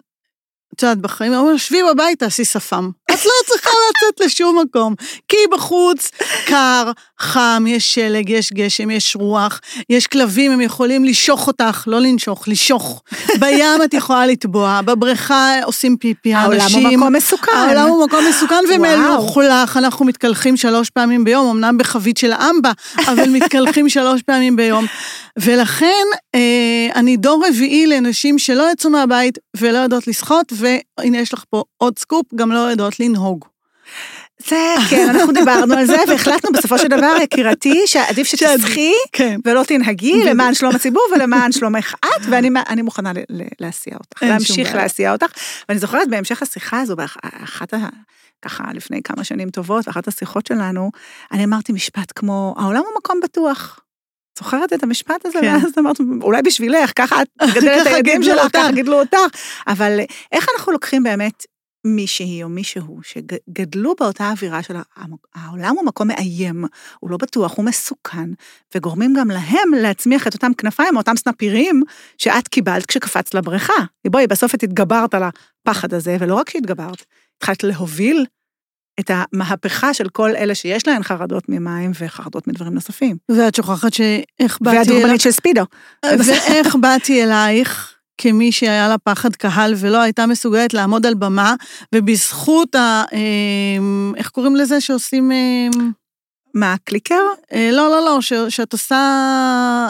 את 0.75 0.83
יודעת, 0.83 0.99
בחיים, 0.99 1.35
אומרים, 1.35 1.59
שבי 1.59 1.79
בבית, 1.93 2.19
תעשי 2.19 2.45
שפם. 2.45 2.91
את 3.13 3.25
לא 3.27 3.33
צריכה 3.47 3.71
לצאת 3.71 4.27
לשום 4.27 4.59
מקום. 4.59 4.95
כי 5.29 5.37
בחוץ 5.53 6.11
קר, 6.47 6.93
חם, 7.19 7.65
יש 7.69 7.95
שלג, 7.95 8.31
יש 8.31 8.53
גשם, 8.53 8.91
יש 8.91 9.17
רוח, 9.17 9.61
יש 9.91 10.07
כלבים, 10.07 10.53
הם 10.53 10.61
יכולים 10.61 11.05
לשוך 11.05 11.47
אותך, 11.47 11.85
לא 11.87 12.01
לנשוך, 12.01 12.49
לשוך. 12.49 13.03
בים 13.39 13.83
את 13.85 13.95
יכולה 13.95 14.27
לטבוע, 14.27 14.81
בבריכה 14.85 15.63
עושים 15.65 15.97
פיפי, 15.97 16.35
העולם 16.35 16.61
האנשים... 16.61 16.87
הוא 16.87 16.97
מקום 16.97 17.13
מסוכן. 17.13 17.53
העולם 17.57 17.89
הוא 17.89 18.07
מקום 18.07 18.25
מסוכן. 18.29 18.61
ומלוכלך, 18.75 19.77
אנחנו 19.77 20.05
מתקלחים 20.05 20.57
שלוש 20.57 20.91
פעמים 20.91 21.25
ביום, 21.25 21.51
אמנם 21.51 21.79
בחבית 21.79 22.17
של 22.17 22.33
אמבה, 22.33 22.73
אבל 23.07 23.29
מתקלחים 23.29 23.89
שלוש 23.99 24.23
פעמים 24.23 24.57
ביום. 24.57 24.87
ולכן 25.37 26.05
אה, 26.35 26.41
אני 26.95 27.17
דור 27.17 27.45
רביעי 27.49 27.87
לנשים 27.87 28.39
שלא 28.39 28.73
יצאו 28.73 28.91
מהבית 28.91 29.39
ולא 29.57 29.79
יודעות 29.79 30.07
לשחות, 30.07 30.53
והנה 30.61 31.19
יש 31.19 31.35
לך 31.35 31.45
פה 31.51 31.65
עוד 31.77 31.99
סקופ, 31.99 32.27
גם 32.35 32.53
לא 32.53 32.59
יודעות 32.59 33.01
לנהוג. 33.01 33.45
זה, 34.49 34.75
כן, 34.91 35.09
אנחנו 35.11 35.33
דיברנו 35.33 35.75
על 35.75 35.87
זה, 35.87 35.97
והחלטנו 36.09 36.53
בסופו 36.53 36.79
של 36.79 36.89
דבר, 36.89 37.15
יקירתי, 37.23 37.83
שעדיף 37.87 38.27
שתשחי 38.27 38.93
כן. 39.13 39.41
ולא 39.45 39.63
תנהגי 39.63 40.25
למען 40.25 40.55
שלום 40.55 40.77
הציבור 40.77 41.03
ולמען 41.17 41.53
שלומך 41.53 41.95
את, 42.05 42.27
ואני 42.31 42.51
אני 42.69 42.83
מוכנה 42.83 43.13
להסיע 43.61 43.95
אותך, 43.95 44.23
להמשיך. 44.23 44.75
להסיע 44.75 45.13
אותך. 45.13 45.27
ואני 45.69 45.81
זוכרת 45.81 46.09
בהמשך 46.11 46.43
השיחה 46.43 46.81
הזו, 46.81 46.97
באחת 46.97 47.75
ככה 48.43 48.65
לפני 48.75 49.03
כמה 49.03 49.25
שנים 49.25 49.51
טובות, 49.51 49.87
באחת 49.87 50.09
השיחות 50.09 50.47
שלנו, 50.47 50.91
אני 51.33 51.45
אמרתי 51.45 51.73
משפט 51.73 52.13
כמו, 52.15 52.55
העולם 52.59 52.83
הוא 52.87 52.99
מקום 52.99 53.21
בטוח. 53.23 53.81
זוכרת 54.41 54.73
את 54.73 54.83
המשפט 54.83 55.27
הזה? 55.27 55.39
כן. 55.41 55.47
ואז 55.47 55.73
אמרת, 55.79 55.97
אולי 56.23 56.43
בשבילך, 56.43 56.93
ככה 56.97 57.23
את 57.23 57.29
מגדלת 57.49 57.83
את 57.83 57.87
הילדים 57.87 58.23
שלך. 58.23 58.53
ככה 58.53 58.73
גידלו 58.73 59.01
אותך. 59.01 59.19
אבל 59.67 60.01
איך 60.33 60.47
אנחנו 60.55 60.73
לוקחים 60.73 61.03
באמת 61.03 61.47
מישהי 61.87 62.43
או 62.43 62.49
מישהו 62.49 63.01
שגדלו 63.03 63.95
באותה 64.01 64.31
אווירה 64.31 64.63
של 64.63 64.75
העולם 65.35 65.75
הוא 65.77 65.87
מקום 65.87 66.09
מאיים, 66.09 66.65
הוא 67.01 67.11
לא 67.11 67.17
בטוח, 67.17 67.57
הוא 67.57 67.65
מסוכן, 67.65 68.31
וגורמים 68.75 69.15
גם 69.19 69.31
להם 69.31 69.75
להצמיח 69.77 70.27
את 70.27 70.35
אותם 70.35 70.55
כנפיים, 70.55 70.97
אותם 70.97 71.17
סנפירים 71.17 71.83
שאת 72.19 72.49
קיבלת 72.49 72.87
כשקפצת 72.87 73.35
לבריכה. 73.35 73.73
בואי, 74.07 74.27
בסוף 74.27 74.55
את 74.55 74.63
התגברת 74.63 75.15
על 75.15 75.23
הפחד 75.23 75.95
הזה, 75.95 76.17
ולא 76.21 76.35
רק 76.35 76.51
שהתגברת, 76.51 77.05
התחלת 77.37 77.65
להוביל 77.65 78.27
את 79.01 79.11
המהפכה 79.15 79.95
של 79.95 80.09
כל 80.09 80.37
אלה 80.37 80.55
שיש 80.55 80.87
להן 80.87 81.03
חרדות 81.03 81.45
ממים 81.49 81.91
וחרדות 82.01 82.47
מדברים 82.47 82.75
נוספים. 82.75 83.17
ואת 83.29 83.55
שוכחת 83.55 83.95
שאיך 83.95 84.59
באתי 84.61 85.05
אלייך, 85.05 85.21
של 85.21 85.31
ספידו. 85.31 85.63
ואיך 86.27 86.75
באתי 86.75 87.25
אלייך 87.25 87.95
כמי 88.19 88.53
שהיה 88.53 88.89
לה 88.89 88.99
פחד 88.99 89.37
קהל 89.37 89.75
ולא 89.77 90.01
הייתה 90.03 90.27
מסוגלת 90.27 90.75
לעמוד 90.75 91.07
על 91.07 91.15
במה, 91.15 91.55
ובזכות 91.95 92.75
ה... 92.75 93.05
אה, 93.13 93.19
איך 94.17 94.29
קוראים 94.29 94.57
לזה 94.57 94.81
שעושים... 94.81 95.33
אה, 95.33 95.69
מה, 96.55 96.75
קליקר? 96.85 97.23
אה, 97.53 97.71
לא, 97.73 97.91
לא, 97.91 98.05
לא, 98.05 98.21
שאת 98.51 98.73
עושה 98.73 98.97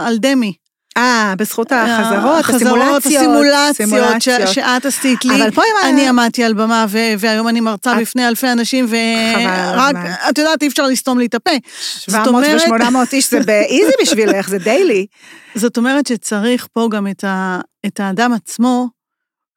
על 0.07 0.19
דמי. 0.19 0.53
אה, 0.97 1.35
בזכות 1.39 1.73
החזרות, 1.73 2.41
החזרות, 2.41 3.07
הסימולציות. 3.07 3.71
הסימולציות 3.71 4.49
ש- 4.49 4.55
שאת 4.55 4.87
עשית 4.87 5.25
לי. 5.25 5.35
אבל 5.43 5.51
פה 5.51 5.63
אם... 5.63 5.89
אני 5.89 6.09
עמדתי 6.09 6.45
על 6.45 6.53
במה, 6.53 6.87
ו- 6.89 6.99
והיום 7.19 7.49
אני 7.49 7.61
מרצה 7.61 7.93
את- 7.93 7.99
בפני 8.01 8.29
אלפי 8.29 8.53
אנשים, 8.53 8.87
ורק. 8.89 9.97
את 10.31 10.39
יודעת, 10.39 10.63
אי 10.63 10.69
אפשר 10.69 10.87
לסתום 10.87 11.19
לי 11.19 11.27
את 11.27 11.35
הפה. 11.35 11.51
700 11.99 12.27
אומרת- 12.29 12.61
ו-800 12.71 13.13
איש 13.13 13.31
זה 13.31 13.41
באיזי 13.41 13.93
בשבילך, 14.03 14.49
זה 14.49 14.59
דיילי. 14.59 15.07
זאת 15.55 15.77
אומרת 15.77 16.07
שצריך 16.07 16.67
פה 16.73 16.89
גם 16.91 17.07
את, 17.07 17.25
ה- 17.25 17.61
את 17.87 18.01
האדם 18.01 18.33
עצמו, 18.33 18.89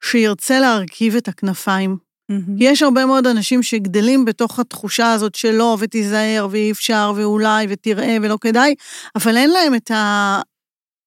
שירצה 0.04 0.60
להרכיב 0.60 1.16
את 1.16 1.28
הכנפיים. 1.28 1.96
יש 2.58 2.82
הרבה 2.82 3.06
מאוד 3.06 3.26
אנשים 3.26 3.62
שגדלים 3.62 4.24
בתוך 4.24 4.58
התחושה 4.58 5.12
הזאת 5.12 5.34
שלא, 5.34 5.76
ותיזהר, 5.80 6.48
ואי 6.50 6.70
אפשר, 6.70 7.12
ואולי, 7.16 7.66
ותראה, 7.68 8.16
ולא 8.22 8.38
כדאי, 8.40 8.74
אבל 9.16 9.36
אין 9.36 9.50
להם 9.50 9.74
את 9.74 9.90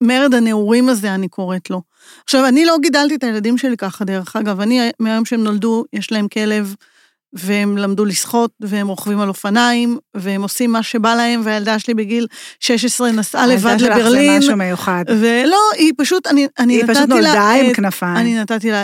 המרד 0.02 0.34
הנעורים 0.34 0.90
הזה, 0.90 1.16
אני 1.16 1.28
קוראת 1.28 1.70
לו. 1.70 1.82
עכשיו, 2.24 2.46
אני 2.48 2.66
לא 2.66 2.76
גידלתי 2.82 3.16
את 3.16 3.24
הילדים 3.24 3.58
שלי 3.58 3.78
ככה, 3.78 4.06
דרך 4.06 4.36
אגב, 4.36 4.62
אני, 4.62 4.90
מהיום 5.00 5.26
שהם 5.26 5.44
נולדו, 5.44 5.86
יש 5.94 6.12
להם 6.12 6.28
כלב, 6.28 6.76
והם 7.34 7.78
למדו 7.78 8.06
לשחות, 8.06 8.52
והם 8.60 8.88
רוכבים 8.88 9.20
על 9.20 9.30
אופניים, 9.30 9.98
והם 10.14 10.42
עושים 10.42 10.72
מה 10.72 10.84
שבא 10.84 11.16
להם, 11.16 11.42
והילדה 11.44 11.80
שלי 11.80 11.94
בגיל 11.94 12.28
16 12.60 13.12
נסעה 13.12 13.48
לבד 13.48 13.66
הילדה 13.68 13.80
שלך 13.80 13.96
זה 13.96 14.00
לברלין. 14.00 14.38
משהו 14.38 14.58
מיוחד. 14.58 15.04
ולא, 15.08 15.60
היא 15.78 15.94
פשוט, 15.98 16.28
אני, 16.28 16.48
אני 16.60 16.74
היא 16.74 16.84
נתתי 16.84 16.94
פשוט 16.94 17.10
לה... 17.10 17.16
נולדה 17.16 17.52
עם 17.52 17.74
כנפיים. 17.74 18.18
אני 18.18 18.40
נתתי 18.40 18.72
לה... 18.72 18.84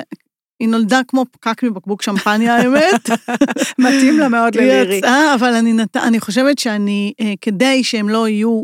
היא 0.59 0.69
נולדה 0.69 1.01
כמו 1.07 1.25
פקק 1.31 1.63
מבקבוק 1.63 2.01
שמפניה, 2.01 2.55
האמת. 2.55 3.09
מתאים 3.79 4.19
לה 4.19 4.29
מאוד 4.29 4.57
היא 4.57 4.67
ללירי. 4.67 4.95
יצאה, 4.95 5.35
אבל 5.35 5.53
אני, 5.53 5.73
נת... 5.73 5.97
אני 5.97 6.19
חושבת 6.19 6.59
שאני, 6.59 7.13
אה, 7.21 7.33
כדי 7.41 7.83
שהם 7.83 8.09
לא 8.09 8.27
יהיו 8.27 8.63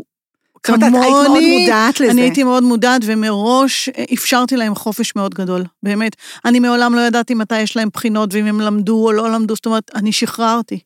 זאת 0.66 0.76
אומרת, 0.76 0.82
היית 0.82 1.04
מאוד 1.04 1.26
כמוני, 1.26 1.60
מודעת 1.60 2.00
לזה. 2.00 2.10
אני 2.10 2.20
הייתי 2.20 2.42
מאוד 2.44 2.62
מודעת, 2.62 3.02
ומראש 3.04 3.88
אה, 3.88 4.04
אפשרתי 4.14 4.56
להם 4.56 4.74
חופש 4.74 5.16
מאוד 5.16 5.34
גדול, 5.34 5.64
באמת. 5.82 6.16
אני 6.44 6.60
מעולם 6.60 6.94
לא 6.94 7.00
ידעתי 7.00 7.34
מתי 7.34 7.60
יש 7.60 7.76
להם 7.76 7.88
בחינות, 7.92 8.34
ואם 8.34 8.46
הם 8.46 8.60
למדו 8.60 9.06
או 9.06 9.12
לא 9.12 9.30
למדו, 9.30 9.54
זאת 9.54 9.66
אומרת, 9.66 9.90
אני 9.94 10.12
שחררתי. 10.12 10.80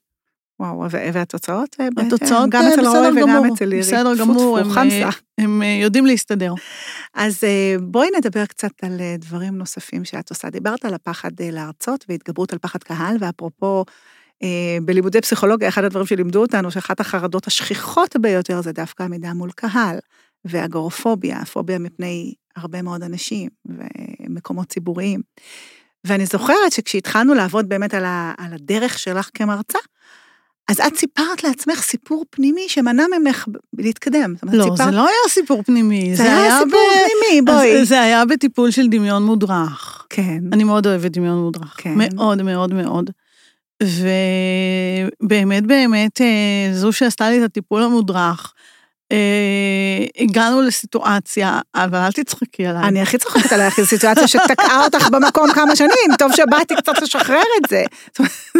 וואו, 0.60 0.90
והתוצאות? 0.90 1.76
אה? 1.80 1.88
התוצאות 2.06 2.50
גם 2.50 2.62
אה, 2.62 2.68
אצל 2.68 2.80
בסדר 2.80 2.98
רועי 2.98 3.22
וגם 3.22 3.52
אצל 3.52 3.64
לירי. 3.64 3.82
בסדר 3.82 4.16
גמור, 4.16 4.58
הם, 5.38 5.62
יודעים 5.62 6.06
להסתדר. 6.06 6.54
אז 7.14 7.44
בואי 7.82 8.08
נדבר 8.18 8.46
קצת 8.46 8.72
על 8.82 9.00
דברים 9.18 9.58
נוספים 9.58 10.04
שאת 10.04 10.30
עושה. 10.30 10.50
דיברת 10.50 10.84
על 10.84 10.94
הפחד 10.94 11.30
להרצות 11.40 12.04
והתגברות 12.08 12.52
על 12.52 12.58
פחד 12.58 12.82
קהל, 12.82 13.16
ואפרופו, 13.20 13.84
בלימודי 14.82 15.20
פסיכולוגיה, 15.20 15.68
אחד 15.68 15.84
הדברים 15.84 16.06
שלימדו 16.06 16.40
אותנו, 16.40 16.70
שאחת 16.70 17.00
החרדות 17.00 17.46
השכיחות 17.46 18.16
ביותר 18.16 18.62
זה 18.62 18.72
דווקא 18.72 19.02
עמידה 19.02 19.32
מול 19.32 19.50
קהל, 19.50 19.98
ואגורופוביה, 20.44 21.44
פוביה 21.44 21.78
מפני 21.78 22.34
הרבה 22.56 22.82
מאוד 22.82 23.02
אנשים 23.02 23.48
ומקומות 23.66 24.68
ציבוריים. 24.68 25.20
ואני 26.04 26.26
זוכרת 26.26 26.72
שכשהתחלנו 26.72 27.34
לעבוד 27.34 27.68
באמת 27.68 27.94
על, 27.94 28.04
ה, 28.04 28.32
על 28.38 28.54
הדרך 28.54 28.98
שלך 28.98 29.30
כמרצה, 29.34 29.78
אז 30.68 30.80
את 30.80 30.96
סיפרת 30.96 31.44
לעצמך 31.44 31.82
סיפור 31.82 32.24
פנימי 32.30 32.68
שמנע 32.68 33.04
ממך 33.18 33.46
להתקדם. 33.78 34.34
לא, 34.42 34.64
סיפרת, 34.64 34.76
זה 34.76 34.90
לא 34.90 35.00
היה 35.00 35.28
סיפור 35.28 35.62
פנימי, 35.62 36.16
זה 36.16 36.22
היה 36.22 36.58
סיפור 36.64 36.80
פנימי, 36.92 37.42
בואי. 37.42 37.80
אז 37.80 37.88
זה 37.88 38.00
היה 38.00 38.24
בטיפול 38.24 38.70
של 38.70 38.86
דמיון 38.88 39.22
מודרך. 39.22 40.06
כן. 40.10 40.44
אני 40.52 40.64
מאוד 40.64 40.86
אוהבת 40.86 41.10
דמיון 41.10 41.38
מודרך. 41.38 41.74
כן. 41.76 41.94
מאוד 41.96 42.42
מאוד 42.42 42.74
מאוד. 42.74 43.10
ובאמת 43.82 45.66
באמת, 45.66 46.20
אה, 46.20 46.72
זו 46.72 46.92
שעשתה 46.92 47.30
לי 47.30 47.38
את 47.38 47.42
הטיפול 47.42 47.82
המודרך, 47.82 48.54
אה, 49.12 50.06
הגענו 50.18 50.62
לסיטואציה, 50.62 51.60
אבל 51.74 51.98
אל 51.98 52.12
תצחקי 52.12 52.66
עליי. 52.66 52.82
אני 52.82 53.02
הכי 53.02 53.18
צוחקת 53.18 53.52
עלייך, 53.52 53.80
זו 53.80 53.86
סיטואציה 53.86 54.28
שתקעה 54.28 54.84
אותך 54.84 55.08
במקום 55.08 55.52
כמה 55.52 55.76
שנים, 55.76 56.16
טוב 56.18 56.32
שבאתי 56.32 56.76
קצת 56.76 57.02
לשחרר 57.02 57.42
את 57.58 57.70
זה. 57.70 57.84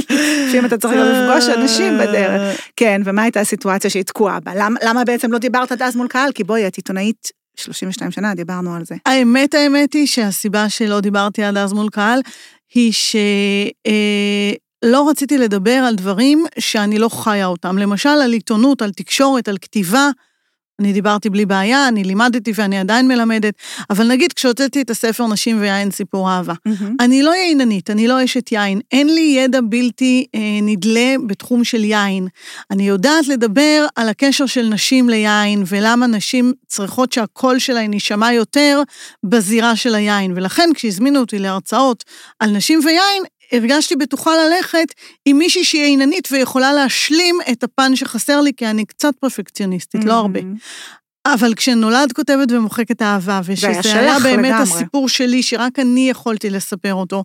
לפעמים 0.00 0.66
אתה 0.66 0.78
צריך 0.78 0.94
לפגוש 0.94 1.49
אנשים 1.49 1.99
בדרך. 1.99 2.61
כן, 2.76 3.02
ומה 3.04 3.23
הייתה 3.23 3.40
הסיטואציה 3.40 3.90
שהיא 3.90 4.02
תקועה 4.02 4.40
בה? 4.40 4.52
למה, 4.83 5.04
בעצם 5.04 5.33
לא 5.33 5.38
דיברת 5.38 5.73
עד 5.73 5.83
אז 5.83 5.97
מול 5.97 6.09
קהל? 6.09 6.33
כי 6.33 6.44
בואי, 6.44 6.66
את 6.66 6.76
עיתונאית 6.76 7.28
32 7.56 8.11
שנה, 8.11 8.35
דיברנו 8.35 8.76
על 8.76 8.85
זה. 8.85 8.94
האמת, 9.06 9.54
האמת 9.54 9.92
היא 9.92 10.06
שהסיבה 10.06 10.68
שלא 10.68 11.00
דיברתי 11.00 11.44
עד 11.44 11.56
אז 11.56 11.73
מול 11.73 11.88
קהל, 11.88 12.21
היא 12.75 12.92
שלא 14.85 15.09
רציתי 15.09 15.38
לדבר 15.38 15.85
על 15.88 15.95
דברים 15.95 16.45
שאני 16.59 16.99
לא 16.99 17.09
חיה 17.09 17.47
אותם. 17.47 17.79
למשל, 17.79 18.09
על 18.09 18.33
עיתונות, 18.33 18.83
על 18.83 18.93
תקשורת, 18.93 19.49
על 19.49 19.59
כתיבה. 19.59 20.11
אני 20.81 20.93
דיברתי 20.93 21.31
בלי 21.31 21.47
בעיה, 21.47 21.88
אני 21.88 22.05
לימדתי 22.05 22.53
ואני 22.55 22.79
עדיין 22.79 23.09
מלמדת, 23.09 23.55
אבל 23.91 24.09
נגיד 24.09 24.33
כשהוצאתי 24.33 24.83
את 24.83 24.91
הספר 24.91 25.26
נשים 25.26 25.61
ויין 25.61 25.91
סיפור 25.91 26.31
אהבה. 26.31 26.55
אני 27.00 27.23
לא 27.23 27.35
ייננית, 27.35 27.91
אני 27.91 28.09
לא 28.09 28.25
אשת 28.25 28.53
יין, 28.53 28.81
אין 28.93 29.14
לי 29.14 29.35
ידע 29.38 29.61
בלתי 29.69 30.26
אה, 30.35 30.41
נדלה 30.62 31.14
בתחום 31.26 31.64
של 31.64 31.85
יין. 31.85 32.29
אני 32.71 32.88
יודעת 32.88 33.29
לדבר 33.29 33.87
על 33.97 34.09
הקשר 34.09 34.47
של 34.47 34.69
נשים 34.69 35.09
ליין, 35.09 35.64
ולמה 35.67 36.07
נשים 36.07 36.53
צריכות 36.67 37.12
שהקול 37.12 37.59
שלהן 37.59 37.93
יישמע 37.93 38.33
יותר 38.33 38.83
בזירה 39.25 39.76
של 39.76 39.95
היין. 39.95 40.33
ולכן 40.37 40.71
כשהזמינו 40.75 41.21
אותי 41.21 41.38
להרצאות 41.38 42.05
על 42.41 42.50
נשים 42.50 42.81
ויין, 42.85 43.23
הרגשתי 43.53 43.97
בטוחה 43.97 44.31
ללכת 44.37 44.95
עם 45.25 45.39
מישהי 45.39 45.65
שהיא 45.65 45.83
ייננית 45.83 46.29
ויכולה 46.33 46.73
להשלים 46.73 47.39
את 47.53 47.65
הפן 47.65 47.97
שחסר 47.97 48.41
לי, 48.41 48.53
כי 48.57 48.67
אני 48.67 48.85
קצת 48.85 49.15
פרפקציוניסטית, 49.21 50.05
לא 50.05 50.13
הרבה. 50.13 50.41
אבל 51.27 51.55
כשנולד 51.55 52.13
כותבת 52.13 52.53
ומוחקת 52.53 53.03
אהבה, 53.03 53.41
ושזה 53.45 53.99
היה 53.99 54.19
באמת 54.19 54.45
לגמרי. 54.45 54.63
הסיפור 54.63 55.09
שלי, 55.09 55.43
שרק 55.43 55.79
אני 55.79 56.11
יכולתי 56.11 56.51
לספר 56.51 56.95
אותו, 56.95 57.25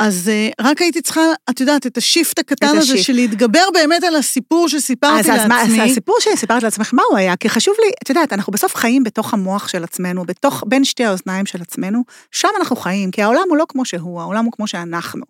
אז 0.00 0.30
uh, 0.30 0.64
רק 0.66 0.82
הייתי 0.82 1.02
צריכה, 1.02 1.20
את 1.50 1.60
יודעת, 1.60 1.86
את 1.86 1.96
השיפט 1.96 2.38
הקטן 2.38 2.76
הזה. 2.76 2.98
של 2.98 3.12
להתגבר 3.12 3.64
באמת 3.74 4.04
על 4.04 4.16
הסיפור 4.16 4.68
שסיפרתי 4.68 5.32
אז, 5.32 5.40
אז 5.40 5.46
מה, 5.46 5.62
אז 5.62 5.68
לעצמי. 5.68 5.90
הסיפור 5.90 6.16
שסיפרת 6.20 6.62
לעצמך, 6.62 6.90
מה 6.94 7.02
הוא 7.10 7.18
היה? 7.18 7.36
כי 7.36 7.48
חשוב 7.48 7.74
לי, 7.84 7.90
את 8.02 8.08
יודעת, 8.08 8.32
אנחנו 8.32 8.50
בסוף 8.52 8.74
חיים 8.74 9.04
בתוך 9.04 9.34
המוח 9.34 9.68
של 9.68 9.84
עצמנו, 9.84 10.24
בתוך, 10.24 10.64
בין 10.66 10.84
שתי 10.84 11.04
האוזניים 11.04 11.46
של 11.46 11.62
עצמנו, 11.62 12.02
שם 12.30 12.48
אנחנו 12.58 12.76
חיים, 12.76 13.10
כי 13.10 13.22
העולם 13.22 13.42
הוא 13.48 13.56
לא 13.56 13.64
כמו 13.68 13.84
שהוא, 13.84 14.20
העולם 14.20 14.44
הוא 14.44 14.52
כמו 14.52 14.66
שאנחנו. 14.66 15.22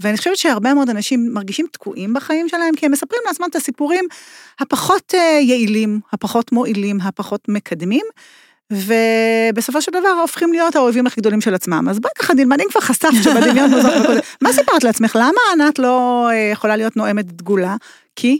ואני 0.00 0.16
חושבת 0.16 0.36
שהרבה 0.36 0.74
מאוד 0.74 0.90
אנשים 0.90 1.30
מרגישים 1.32 1.66
תקועים 1.72 2.14
בחיים 2.14 2.48
שלהם, 2.48 2.74
כי 2.76 2.86
הם 2.86 2.92
מספרים 2.92 3.20
לעצמם 3.26 3.46
את 3.50 3.56
הסיפורים 3.56 4.04
הפחות 4.60 5.14
אה, 5.14 5.38
יעילים, 5.42 6.00
הפחות 6.12 6.52
מועילים, 6.52 7.00
הפחות 7.00 7.40
מקדמים. 7.48 8.04
ובסופו 8.72 9.82
של 9.82 9.92
דבר 9.92 10.08
הופכים 10.20 10.52
להיות 10.52 10.76
האויבים 10.76 11.06
הכי 11.06 11.20
גדולים 11.20 11.40
של 11.40 11.54
עצמם. 11.54 11.86
אז 11.90 12.00
בואי 12.00 12.12
ככה 12.18 12.34
נלמד, 12.34 12.60
אם 12.60 12.66
כבר 12.70 12.80
חשפת 12.80 13.08
שבדמיון 13.22 13.70
מוזר 13.70 14.00
וכל 14.02 14.14
זה, 14.14 14.20
מה 14.42 14.52
סיפרת 14.52 14.84
לעצמך? 14.84 15.16
למה 15.20 15.40
ענת 15.52 15.78
לא 15.78 16.28
אה, 16.30 16.50
יכולה 16.52 16.76
להיות 16.76 16.96
נואמת 16.96 17.26
דגולה? 17.32 17.76
כי? 18.16 18.38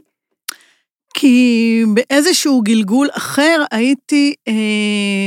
כי 1.18 1.84
באיזשהו 1.94 2.62
גלגול 2.62 3.08
אחר 3.12 3.62
הייתי 3.70 4.34
אה, 4.48 4.52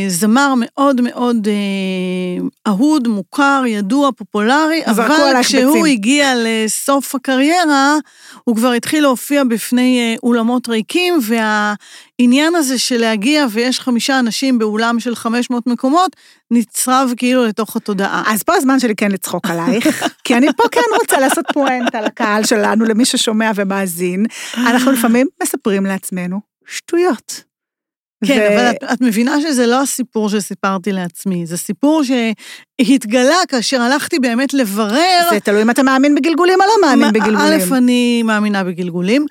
זמר 0.07 0.53
מאוד 0.57 1.01
מאוד 1.01 1.47
אה, 1.47 2.47
אהוד, 2.67 3.07
מוכר, 3.07 3.63
ידוע, 3.67 4.09
פופולרי, 4.11 4.81
אבל 4.85 5.07
כשהוא 5.41 5.73
ביצים. 5.73 5.85
הגיע 5.85 6.33
לסוף 6.37 7.15
הקריירה, 7.15 7.95
הוא 8.43 8.55
כבר 8.55 8.71
התחיל 8.71 9.03
להופיע 9.03 9.43
בפני 9.43 9.99
אה, 9.99 10.15
אולמות 10.23 10.69
ריקים, 10.69 11.19
והעניין 11.21 12.55
הזה 12.55 12.79
של 12.79 12.97
להגיע 12.97 13.45
ויש 13.51 13.79
חמישה 13.79 14.19
אנשים 14.19 14.59
באולם 14.59 14.99
של 14.99 15.15
500 15.15 15.67
מקומות, 15.67 16.15
נצרב 16.51 17.13
כאילו 17.17 17.45
לתוך 17.45 17.75
התודעה. 17.75 18.23
אז 18.27 18.43
פה 18.43 18.55
הזמן 18.55 18.79
שלי 18.79 18.95
כן 18.95 19.11
לצחוק 19.11 19.49
עלייך, 19.49 20.05
כי 20.23 20.35
אני 20.35 20.47
פה 20.57 20.63
כן 20.71 20.81
רוצה 21.01 21.19
לעשות 21.19 21.45
פואנטה 21.53 22.01
לקהל 22.01 22.43
שלנו, 22.43 22.85
למי 22.85 23.05
ששומע 23.05 23.51
ומאזין. 23.55 24.25
אנחנו 24.57 24.91
לפעמים 24.91 25.27
מספרים 25.43 25.78
לעצמנו 25.85 26.39
שטויות. 26.67 27.43
כן, 28.25 28.39
ו- 28.39 28.53
אבל 28.53 28.71
את, 28.71 28.83
את 28.93 29.01
מבינה 29.01 29.41
שזה 29.41 29.67
לא 29.67 29.81
הסיפור 29.81 30.29
שסיפרתי 30.29 30.91
לעצמי, 30.91 31.45
זה 31.45 31.57
סיפור 31.57 32.03
שהתגלה 32.03 33.37
כאשר 33.47 33.81
הלכתי 33.81 34.19
באמת 34.19 34.53
לברר. 34.53 35.27
זה 35.31 35.39
תלוי 35.39 35.61
אם 35.61 35.69
אתה 35.69 35.83
מאמין 35.83 36.15
בגלגולים 36.15 36.61
או 36.61 36.65
לא 36.65 36.87
מאמין 36.87 37.13
בגלגולים. 37.13 37.73
א', 37.73 37.77
אני 37.77 38.23
מאמינה 38.23 38.63
בגלגולים. 38.63 39.25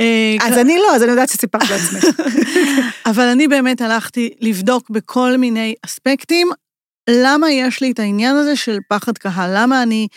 אה, 0.00 0.36
אז 0.40 0.58
אני 0.58 0.78
לא, 0.78 0.96
אז 0.96 1.02
אני 1.02 1.10
יודעת 1.10 1.28
שסיפרת 1.28 1.70
לעצמך. 1.70 2.20
אבל 3.10 3.24
אני 3.24 3.48
באמת 3.48 3.80
הלכתי 3.80 4.30
לבדוק 4.40 4.90
בכל 4.90 5.36
מיני 5.36 5.74
אספקטים, 5.86 6.48
למה 7.10 7.50
יש 7.50 7.80
לי 7.80 7.90
את 7.90 7.98
העניין 7.98 8.36
הזה 8.36 8.56
של 8.56 8.78
פחד 8.88 9.18
קהל, 9.18 9.50
למה 9.54 9.82
אני 9.82 10.08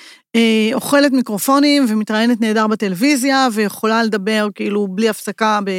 אוכלת 0.73 1.11
מיקרופונים 1.11 1.85
ומתראיינת 1.89 2.41
נהדר 2.41 2.67
בטלוויזיה, 2.67 3.47
ויכולה 3.53 4.03
לדבר 4.03 4.47
כאילו 4.55 4.87
בלי 4.87 5.09
הפסקה, 5.09 5.59
ב, 5.63 5.69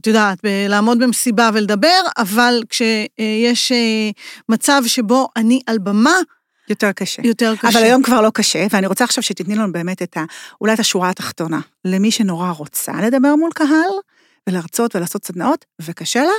את 0.00 0.06
יודעת, 0.06 0.38
ב, 0.44 0.66
לעמוד 0.68 0.98
במסיבה 0.98 1.50
ולדבר, 1.54 2.00
אבל 2.18 2.62
כשיש 2.68 3.72
אה, 3.72 4.10
מצב 4.48 4.82
שבו 4.86 5.28
אני 5.36 5.60
על 5.66 5.78
במה, 5.78 6.16
יותר 6.68 6.92
קשה. 6.92 7.22
יותר 7.24 7.54
קשה. 7.56 7.68
אבל 7.68 7.86
היום 7.86 8.02
כבר 8.02 8.20
לא 8.20 8.30
קשה, 8.34 8.66
ואני 8.70 8.86
רוצה 8.86 9.04
עכשיו 9.04 9.22
שתתני 9.22 9.54
לנו 9.54 9.72
באמת 9.72 10.02
את 10.02 10.16
ה... 10.16 10.24
אולי 10.60 10.74
את 10.74 10.80
השורה 10.80 11.10
התחתונה. 11.10 11.60
למי 11.84 12.10
שנורא 12.10 12.50
רוצה 12.50 12.92
לדבר 13.02 13.36
מול 13.36 13.50
קהל, 13.54 13.92
ולהרצות 14.48 14.96
ולעשות 14.96 15.26
סדנאות, 15.26 15.64
וקשה 15.80 16.22
לה, 16.22 16.32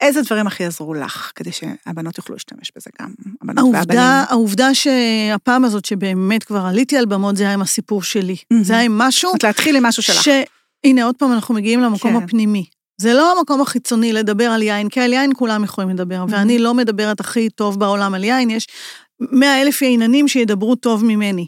איזה 0.00 0.22
דברים 0.22 0.46
הכי 0.46 0.62
יעזרו 0.62 0.94
לך, 0.94 1.32
כדי 1.34 1.50
שהבנות 1.52 2.18
יוכלו 2.18 2.34
להשתמש 2.34 2.72
בזה 2.76 2.90
גם, 3.00 3.12
הבנות 3.42 3.64
והבנים. 3.64 3.74
העובדה, 3.74 4.24
העובדה 4.28 4.74
שהפעם 4.74 5.64
הזאת 5.64 5.84
שבאמת 5.84 6.44
כבר 6.44 6.66
עליתי 6.66 6.96
על 6.96 7.06
במות, 7.06 7.36
זה 7.36 7.44
היה 7.44 7.52
עם 7.52 7.62
הסיפור 7.62 8.02
שלי. 8.02 8.36
מהמם. 8.50 8.64
זה 8.64 8.72
היה 8.72 8.82
עם 8.82 8.98
משהו 8.98 9.30
זאת 9.30 9.42
להתחיל 9.42 9.76
עם 9.76 9.82
משהו 9.82 10.02
שלך. 10.02 10.22
שהנה, 10.22 11.04
עוד 11.04 11.14
פעם 11.14 11.32
אנחנו 11.32 11.54
מגיעים 11.54 11.80
למקום 11.80 12.18
כן. 12.18 12.24
הפנימי. 12.24 12.64
זה 13.00 13.14
לא 13.14 13.38
המקום 13.38 13.60
החיצוני 13.60 14.12
לדבר 14.12 14.44
על 14.44 14.62
יין, 14.62 14.88
כי 14.88 15.00
על 15.00 15.12
יין 15.12 15.30
כולם 15.36 15.64
יכולים 15.64 15.90
לדבר, 15.90 16.24
ואני 16.28 16.58
לא 16.58 16.74
מדברת 16.74 17.20
הכי 17.20 17.50
טוב 17.50 17.80
בעולם 17.80 18.14
על 18.14 18.24
יין, 18.24 18.50
יש 18.50 18.66
מאה 19.20 19.62
אלף 19.62 19.82
ייננים 19.82 20.28
שידברו 20.28 20.74
טוב 20.74 21.04
ממני. 21.04 21.46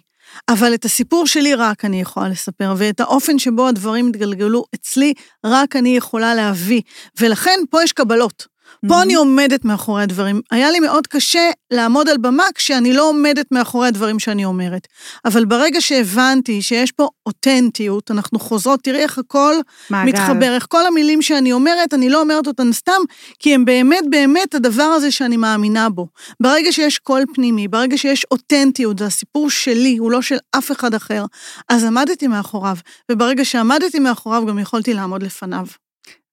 אבל 0.48 0.74
את 0.74 0.84
הסיפור 0.84 1.26
שלי 1.26 1.54
רק 1.54 1.84
אני 1.84 2.00
יכולה 2.00 2.28
לספר, 2.28 2.74
ואת 2.76 3.00
האופן 3.00 3.38
שבו 3.38 3.68
הדברים 3.68 4.08
התגלגלו 4.08 4.64
אצלי, 4.74 5.14
רק 5.44 5.76
אני 5.76 5.96
יכולה 5.96 6.34
להביא. 6.34 6.80
ולכן 7.20 7.60
פה 7.70 7.82
יש 7.82 7.92
קבלות. 7.92 8.46
פה 8.88 9.02
אני 9.02 9.14
עומדת 9.14 9.64
מאחורי 9.64 10.02
הדברים. 10.02 10.40
היה 10.50 10.70
לי 10.70 10.80
מאוד 10.80 11.06
קשה 11.06 11.50
לעמוד 11.70 12.08
על 12.08 12.16
במה 12.16 12.44
כשאני 12.54 12.92
לא 12.92 13.08
עומדת 13.08 13.46
מאחורי 13.50 13.88
הדברים 13.88 14.18
שאני 14.18 14.44
אומרת. 14.44 14.86
אבל 15.24 15.44
ברגע 15.44 15.80
שהבנתי 15.80 16.62
שיש 16.62 16.92
פה 16.92 17.08
אותנטיות, 17.26 18.10
אנחנו 18.10 18.38
חוזרות, 18.38 18.80
תראי 18.82 18.98
איך 18.98 19.18
הכל 19.18 19.54
מעגל. 19.90 20.12
מתחבר, 20.12 20.54
איך 20.54 20.66
כל 20.68 20.86
המילים 20.86 21.22
שאני 21.22 21.52
אומרת, 21.52 21.94
אני 21.94 22.08
לא 22.08 22.20
אומרת 22.20 22.46
אותן 22.46 22.72
סתם, 22.72 23.00
כי 23.38 23.54
הם 23.54 23.64
באמת 23.64 24.04
באמת 24.10 24.54
הדבר 24.54 24.82
הזה 24.82 25.10
שאני 25.10 25.36
מאמינה 25.36 25.88
בו. 25.88 26.06
ברגע 26.42 26.72
שיש 26.72 26.98
קול 26.98 27.22
פנימי, 27.34 27.68
ברגע 27.68 27.98
שיש 27.98 28.26
אותנטיות, 28.30 28.98
זה 28.98 29.06
הסיפור 29.06 29.50
שלי, 29.50 29.96
הוא 29.96 30.10
לא 30.10 30.22
של 30.22 30.36
אף 30.58 30.72
אחד 30.72 30.94
אחר, 30.94 31.24
אז 31.68 31.84
עמדתי 31.84 32.26
מאחוריו, 32.26 32.76
וברגע 33.12 33.44
שעמדתי 33.44 33.98
מאחוריו 33.98 34.46
גם 34.46 34.58
יכולתי 34.58 34.94
לעמוד 34.94 35.22
לפניו. 35.22 35.66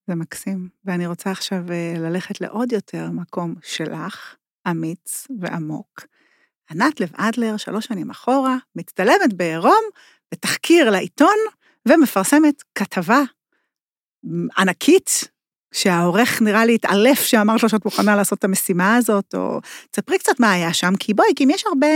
זה 0.08 0.16
מקסים. 0.16 0.70
ואני 0.86 1.08
רוצה 1.08 1.32
עכשיו 1.32 1.64
אה, 1.72 1.94
ללכת 2.00 2.42
לעוד 2.42 2.72
יותר 2.72 3.10
מקום 3.12 3.56
שלך, 3.64 4.36
אמיץ 4.68 5.28
ועמוק. 5.40 6.06
ענת 6.72 7.00
לב 7.00 7.10
אדלר, 7.16 7.58
שלוש 7.58 7.86
שנים 7.86 8.10
אחורה, 8.10 8.58
מצטלמת 8.76 9.34
בעירום 9.34 9.84
בתחקיר 10.34 10.90
לעיתון, 10.90 11.36
ומפרסמת 11.88 12.64
כתבה 12.76 13.22
ענקית, 14.58 15.24
שהעורך 15.74 16.42
נראה 16.42 16.66
לי 16.66 16.76
התעלף 16.76 17.20
שאמרת 17.20 17.64
לו 17.64 17.70
שאת 17.70 17.86
מוכנה 17.86 18.16
לעשות 18.16 18.40
את 18.40 18.44
המשימה 18.44 18.96
הזאת, 18.96 19.36
או 19.36 19.60
תספרי 19.92 20.20
קצת 20.20 20.40
מה 20.40 20.52
היה 20.52 20.74
שם, 20.74 20.94
כי 21.00 21.14
בואי, 21.14 21.28
כי 21.36 21.44
אם 21.44 21.50
יש 21.50 21.64
הרבה 21.66 21.88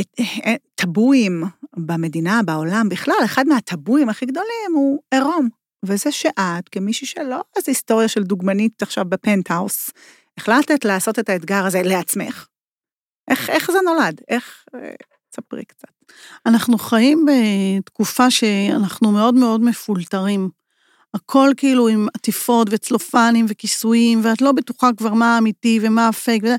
את- 0.00 0.14
אה, 0.20 0.54
טבואים 0.74 1.44
במדינה, 1.76 2.40
בעולם 2.44 2.88
בכלל, 2.88 3.14
אחד 3.24 3.44
מהטבואים 3.48 4.08
הכי 4.08 4.26
גדולים 4.26 4.72
הוא 4.74 5.02
עירום. 5.14 5.48
וזה 5.86 6.12
שאת, 6.12 6.68
כמישהי 6.70 7.06
שלא 7.06 7.42
איזו 7.56 7.70
היסטוריה 7.70 8.08
של 8.08 8.22
דוגמנית 8.22 8.82
עכשיו 8.82 9.04
בפנטהאוס, 9.04 9.90
החלטת 10.38 10.84
לעשות 10.84 11.18
את 11.18 11.28
האתגר 11.28 11.66
הזה 11.66 11.82
לעצמך. 11.82 12.46
איך, 13.30 13.50
איך 13.50 13.70
זה 13.70 13.78
נולד? 13.84 14.20
איך... 14.28 14.64
אה, 14.74 14.90
ספרי 15.36 15.64
קצת. 15.64 15.88
אנחנו 16.46 16.78
חיים 16.78 17.26
בתקופה 17.26 18.30
שאנחנו 18.30 19.12
מאוד 19.12 19.34
מאוד 19.34 19.60
מפולטרים. 19.60 20.48
הכל 21.14 21.50
כאילו 21.56 21.88
עם 21.88 22.06
עטיפות 22.14 22.68
וצלופנים 22.70 23.46
וכיסויים, 23.48 24.20
ואת 24.24 24.42
לא 24.42 24.52
בטוחה 24.52 24.90
כבר 24.96 25.14
מה 25.14 25.34
האמיתי 25.34 25.78
ומה 25.82 26.08
הפייק, 26.08 26.44
וזה, 26.44 26.56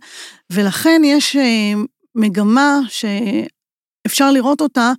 ולכן 0.50 1.02
יש 1.06 1.36
אה, 1.36 1.74
מגמה 2.16 2.80
שאפשר 2.88 4.32
לראות 4.32 4.62
אותה, 4.62 4.92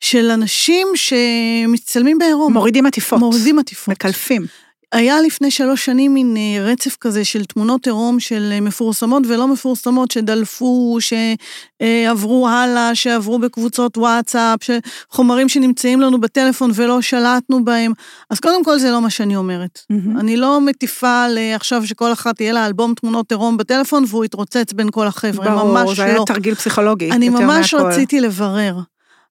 של 0.00 0.30
אנשים 0.30 0.88
שמצטלמים 0.94 2.18
בעירום. 2.18 2.52
מורידים 2.52 2.86
עטיפות. 2.86 3.18
מורידים 3.18 3.58
עטיפות. 3.58 3.88
מקלפים. 3.88 4.46
היה 4.92 5.20
לפני 5.20 5.50
שלוש 5.50 5.84
שנים 5.84 6.14
מין 6.14 6.36
אה, 6.36 6.64
רצף 6.64 6.96
כזה 7.00 7.24
של 7.24 7.44
תמונות 7.44 7.86
עירום 7.86 8.20
של 8.20 8.48
אה, 8.52 8.60
מפורסמות 8.60 9.22
ולא 9.28 9.48
מפורסמות 9.48 10.10
שדלפו, 10.10 10.98
שעברו 11.00 12.48
הלאה, 12.48 12.94
שעברו 12.94 13.38
בקבוצות 13.38 13.98
וואטסאפ, 13.98 14.58
חומרים 15.10 15.48
שנמצאים 15.48 16.00
לנו 16.00 16.20
בטלפון 16.20 16.70
ולא 16.74 17.00
שלטנו 17.00 17.64
בהם. 17.64 17.92
אז 18.30 18.40
קודם 18.40 18.64
כל 18.64 18.78
זה 18.78 18.90
לא 18.90 19.00
מה 19.00 19.10
שאני 19.10 19.36
אומרת. 19.36 19.80
מהמם. 19.90 20.20
אני 20.20 20.36
לא 20.36 20.60
מטיפה 20.60 21.28
לעכשיו 21.28 21.86
שכל 21.86 22.12
אחת 22.12 22.40
יהיה 22.40 22.52
לה 22.52 22.66
אלבום 22.66 22.94
תמונות 22.94 23.32
עירום 23.32 23.56
בטלפון 23.56 24.04
והוא 24.08 24.24
יתרוצץ 24.24 24.72
בין 24.72 24.90
כל 24.90 25.06
החבר'ה, 25.06 25.50
ברור, 25.50 25.72
ממש 25.72 25.96
זה 25.96 26.04
היה 26.04 26.14
לא. 26.16 26.24
תרגיל 26.26 26.54
פסיכולוגי. 26.54 27.10
אני 27.10 27.28
ממש 27.28 27.74
מהכל. 27.74 27.86
רציתי 27.86 28.20
לברר. 28.20 28.78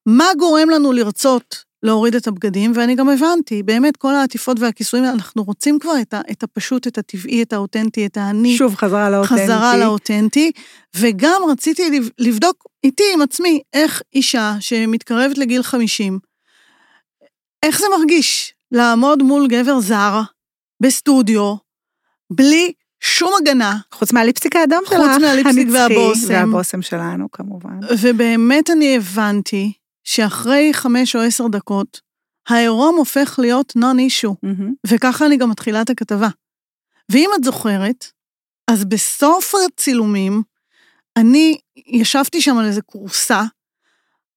מה 0.08 0.26
גורם 0.40 0.70
לנו 0.70 0.92
לרצות 0.92 1.64
להוריד 1.84 2.16
את 2.16 2.28
הבגדים, 2.28 2.72
ואני 2.76 2.96
גם 2.96 3.10
הבנתי, 3.10 3.64
באמת, 3.64 3.98
כל 3.98 4.16
העטיפות 4.16 4.60
והכיסויים, 4.60 5.06
אנחנו 5.06 5.44
רוצים 5.44 5.80
כבר 5.80 5.92
את, 6.02 6.14
ה, 6.14 6.22
את 6.32 6.44
הפשוט, 6.44 6.88
את 6.88 6.98
הטבעי, 6.98 7.44
את 7.44 7.54
האותנטי, 7.54 8.06
את 8.06 8.18
האני. 8.18 8.58
שוב, 8.58 8.76
חזרה 8.76 9.10
לאותנטי. 9.10 9.44
חזרה 9.44 9.78
לאותנטי, 9.78 10.52
וגם 10.96 11.42
רציתי 11.50 11.90
לב- 11.90 12.10
לבדוק 12.20 12.64
איתי, 12.84 13.04
עם 13.14 13.22
עצמי, 13.22 13.62
איך 13.74 14.02
אישה 14.14 14.56
שמתקרבת 14.60 15.38
לגיל 15.38 15.64
50, 15.64 16.20
איך 17.64 17.80
זה 17.80 17.86
מרגיש 18.00 18.54
לעמוד 18.72 19.24
מול 19.24 19.48
גבר 19.48 19.80
זר, 19.80 20.22
בסטודיו, 20.84 21.56
בלי 22.34 22.74
שום 23.00 23.34
הגנה, 23.42 23.78
חוץ 23.94 24.14
מהליפסטיק 24.14 24.56
האדום 24.56 24.82
חוץ 24.86 24.98
שלך, 24.98 25.22
מהליפסטיק 25.22 25.68
הנצחי, 25.68 25.98
והבושם. 25.98 26.28
והבושם 26.30 26.82
שלנו, 26.82 27.32
כמובן. 27.32 27.80
ובאמת 28.00 28.70
אני 28.70 28.96
הבנתי 28.96 29.74
שאחרי 30.08 30.74
חמש 30.74 31.16
או 31.16 31.22
עשר 31.22 31.48
דקות, 31.48 32.02
העירום 32.50 32.96
הופך 32.96 33.40
להיות 33.42 33.74
נון 33.76 34.00
אישו, 34.00 34.36
מהמם. 34.44 34.74
וככה 34.88 35.26
אני 35.26 35.38
גם 35.38 35.50
מתחילה 35.50 35.82
את 35.82 35.90
הכתבה. 35.90 36.28
ואם 37.12 37.30
את 37.36 37.44
זוכרת, 37.44 38.06
אז 38.68 38.86
בסוף 38.86 39.54
הצילומים, 39.66 40.42
אני 41.18 41.58
ישבתי 41.88 42.42
שם 42.42 42.58
על 42.58 42.66
איזה 42.66 42.82
כורסה, 42.82 43.44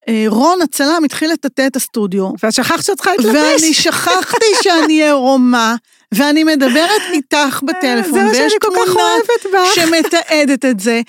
אה, 0.09 0.24
רון 0.26 0.62
הצלם 0.62 1.02
התחיל 1.04 1.33
לטאטא 1.33 1.66
את 1.66 1.76
הסטודיו, 1.76 2.30
ואת 2.42 2.52
שכחת 2.52 2.85
שאת 2.85 2.96
צריכה 2.96 3.11
להתלבש. 3.11 3.35
ואני 3.35 3.74
שכחתי 3.74 4.46
שאני 4.62 5.02
עירומה, 5.02 5.74
ואני 6.14 6.44
מדברת 6.44 7.02
איתך 7.12 7.61
בטלפון, 7.66 8.12
זה 8.12 8.24
מה 8.24 8.30
ויש 8.30 8.52
תמונה. 8.61 9.64
שמתעדת 9.74 10.64
את 10.64 10.80
זה. 10.80 11.00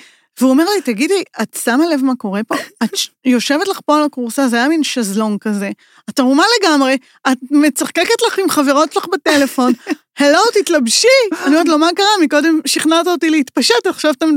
והוא 0.42 0.52
אומר 0.52 0.66
לי, 0.76 0.82
תגידי, 0.82 1.24
את 1.42 1.58
שמה 1.64 1.86
לב 1.94 2.04
מה 2.04 2.16
קורה 2.16 2.44
פה? 2.44 2.56
את 2.84 2.90
יושבת 3.26 3.68
לך 3.68 3.80
פה 3.86 3.98
על 3.98 4.04
הכורסה, 4.04 4.48
זה 4.48 4.56
היה 4.56 4.68
מין 4.68 4.84
שזלון 4.84 5.38
כזה. 5.38 5.72
את 6.10 6.20
ערומה 6.20 6.44
לגמרי, 6.62 6.98
את 7.32 7.38
מצחקקת 7.52 8.22
לך 8.28 8.40
עם 8.40 8.50
חברות 8.50 8.94
שלך 8.94 9.06
בטלפון, 9.14 9.74
הלו, 10.20 10.40
תתלבשי. 10.54 11.08
אני 11.32 11.56
אומרת 11.56 11.68
לו, 11.68 11.78
מה 11.78 11.88
קרה? 11.96 12.08
מקודם 12.24 12.60
שכנעת 12.66 13.08
אותי 13.08 13.30
להתפשט, 13.30 13.88
עכשיו 13.88 14.12
אתם... 14.12 14.30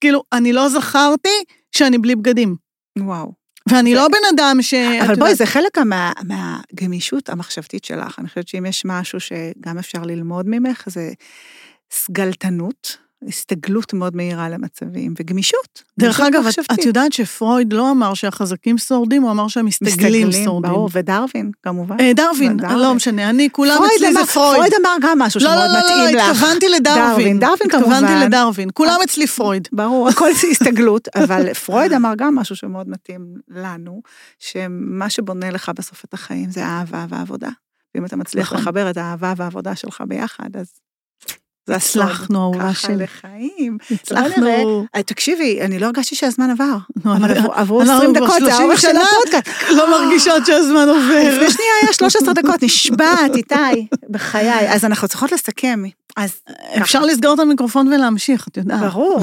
כאילו, 0.00 0.22
אני 0.32 0.52
לא 0.52 0.68
זכרתי 0.68 1.44
שאני 1.76 1.98
בלי 1.98 2.16
בגדים. 2.16 2.56
וואו. 2.98 3.32
ואני 3.68 3.94
לא 3.94 4.08
בן 4.08 4.34
אדם 4.34 4.62
ש... 4.62 4.74
אבל 4.74 5.14
בואי, 5.14 5.34
זה 5.34 5.46
חלק 5.46 5.78
מה- 5.78 6.12
מהגמישות 6.24 7.28
המחשבתית 7.28 7.84
שלך. 7.84 8.18
אני 8.18 8.28
חושבת 8.28 8.48
שאם 8.48 8.66
יש 8.66 8.82
משהו 8.84 9.20
שגם 9.20 9.78
אפשר 9.78 10.02
ללמוד 10.02 10.46
ממך, 10.48 10.84
זה 10.86 11.10
סגלתנות, 11.92 12.96
הסתגלות 13.28 13.94
מאוד 13.94 14.16
מהירה 14.16 14.48
למצבים, 14.48 15.14
וגמישות. 15.20 15.82
דרך 15.98 16.20
אגב, 16.20 16.44
את-. 16.46 16.72
את 16.72 16.84
יודעת 16.84 17.12
שפרויד 17.12 17.72
לא 17.72 17.90
אמר 17.90 18.14
שהחזקים 18.14 18.78
שורדים, 18.78 19.22
הוא 19.22 19.30
אמר 19.30 19.48
שהמסתגלים 19.48 20.32
שורדים. 20.32 20.72
ברור, 20.72 20.88
ודרווין, 20.92 21.50
כמובן. 21.62 21.96
אה, 22.00 22.12
דרווין, 22.16 22.52
ודרווין. 22.52 22.78
לא 22.78 22.94
משנה, 22.94 23.30
אני, 23.30 23.48
כולם 23.52 23.78
אצלי 23.96 24.08
אמר- 24.08 24.20
זה 24.24 24.32
פרויד. 24.32 24.56
פרויד 24.56 24.72
אמר 24.80 24.96
גם 25.00 25.18
משהו 25.18 25.40
לא, 25.40 25.46
שמאוד 25.50 25.68
לא, 25.70 25.72
לא, 25.78 25.84
מתאים 25.84 26.16
לא, 26.16 26.22
לך. 26.22 26.30
התכוונתי 26.30 26.68
לדרווין. 26.68 27.06
דרווין, 27.08 27.38
דרווין 27.38 27.58
התכוונתי 27.66 28.06
כמובן. 28.06 28.26
לדרווין. 28.26 28.68
כולם 28.74 28.96
אצלי 29.04 29.26
פרויד. 29.26 29.68
ברור, 29.72 30.08
הכל 30.10 30.34
זה 30.34 30.46
הסתגלות, 30.50 31.08
אבל 31.14 31.54
פרויד 31.54 31.92
אמר 31.92 32.12
גם 32.16 32.34
משהו 32.34 32.56
שמאוד 32.56 32.88
מתאים 32.88 33.34
לנו, 33.48 34.02
שמה 34.38 35.10
שבונה 35.10 35.50
לך 35.50 35.70
בסוף 35.76 36.04
את 36.04 36.14
החיים 36.14 36.50
זה 36.50 36.64
האהבה 36.66 37.06
והעבודה. 37.08 37.48
ואם 37.94 38.04
אתה 38.04 38.16
מצליח 38.16 38.46
נכון. 38.46 38.58
לחבר 38.58 38.90
את 38.90 38.96
האהבה 38.96 39.32
והעבודה 39.36 39.76
שלך 39.76 40.02
ביחד, 40.08 40.56
אז 40.56 40.72
זה 41.70 41.76
הסוד. 41.76 42.02
הצלחנו, 42.02 42.42
אהובה 42.42 42.60
ככה 42.60 42.74
שלי. 42.74 42.96
לחיים. 42.96 43.78
הצלחנו. 43.90 44.86
אה, 44.94 45.02
תקשיבי, 45.02 45.60
אני 45.60 45.78
לא 45.78 45.86
הרגשתי 45.86 46.14
שהזמן 46.14 46.50
עבר. 46.50 46.76
נו, 47.04 47.12
אבל 47.16 47.24
אבל- 47.24 47.36
עברו- 47.38 47.52
עברו 47.52 47.80
אנחנו 47.80 47.94
20 47.96 48.14
כבר 48.14 48.24
דקות, 48.26 48.34
זה 48.40 48.46
30 48.46 48.60
האורך 48.60 48.80
של. 48.80 48.88
הפודקאסט. 48.96 49.70
לא 49.70 49.90
מרגישות 49.90 50.46
שהזמן 50.46 50.88
עובר. 50.88 51.18
לפני 51.28 51.50
שנייה 51.50 51.72
היה 51.82 51.92
13 51.92 52.34
דקות, 52.34 52.62
נשבעת, 52.62 53.36
איתי, 53.36 53.86
בחיי. 54.10 54.72
אז 54.74 54.84
אנחנו 54.84 55.08
צריכות 55.08 55.32
לסכם. 55.32 55.82
אז 56.16 56.30
אפשר 56.82 57.00
לסגור 57.00 57.34
את 57.34 57.38
המיקרופון 57.38 57.88
ולהמשיך, 57.88 58.48
את 58.48 58.56
יודעת. 58.56 58.80
ברור. 58.80 59.20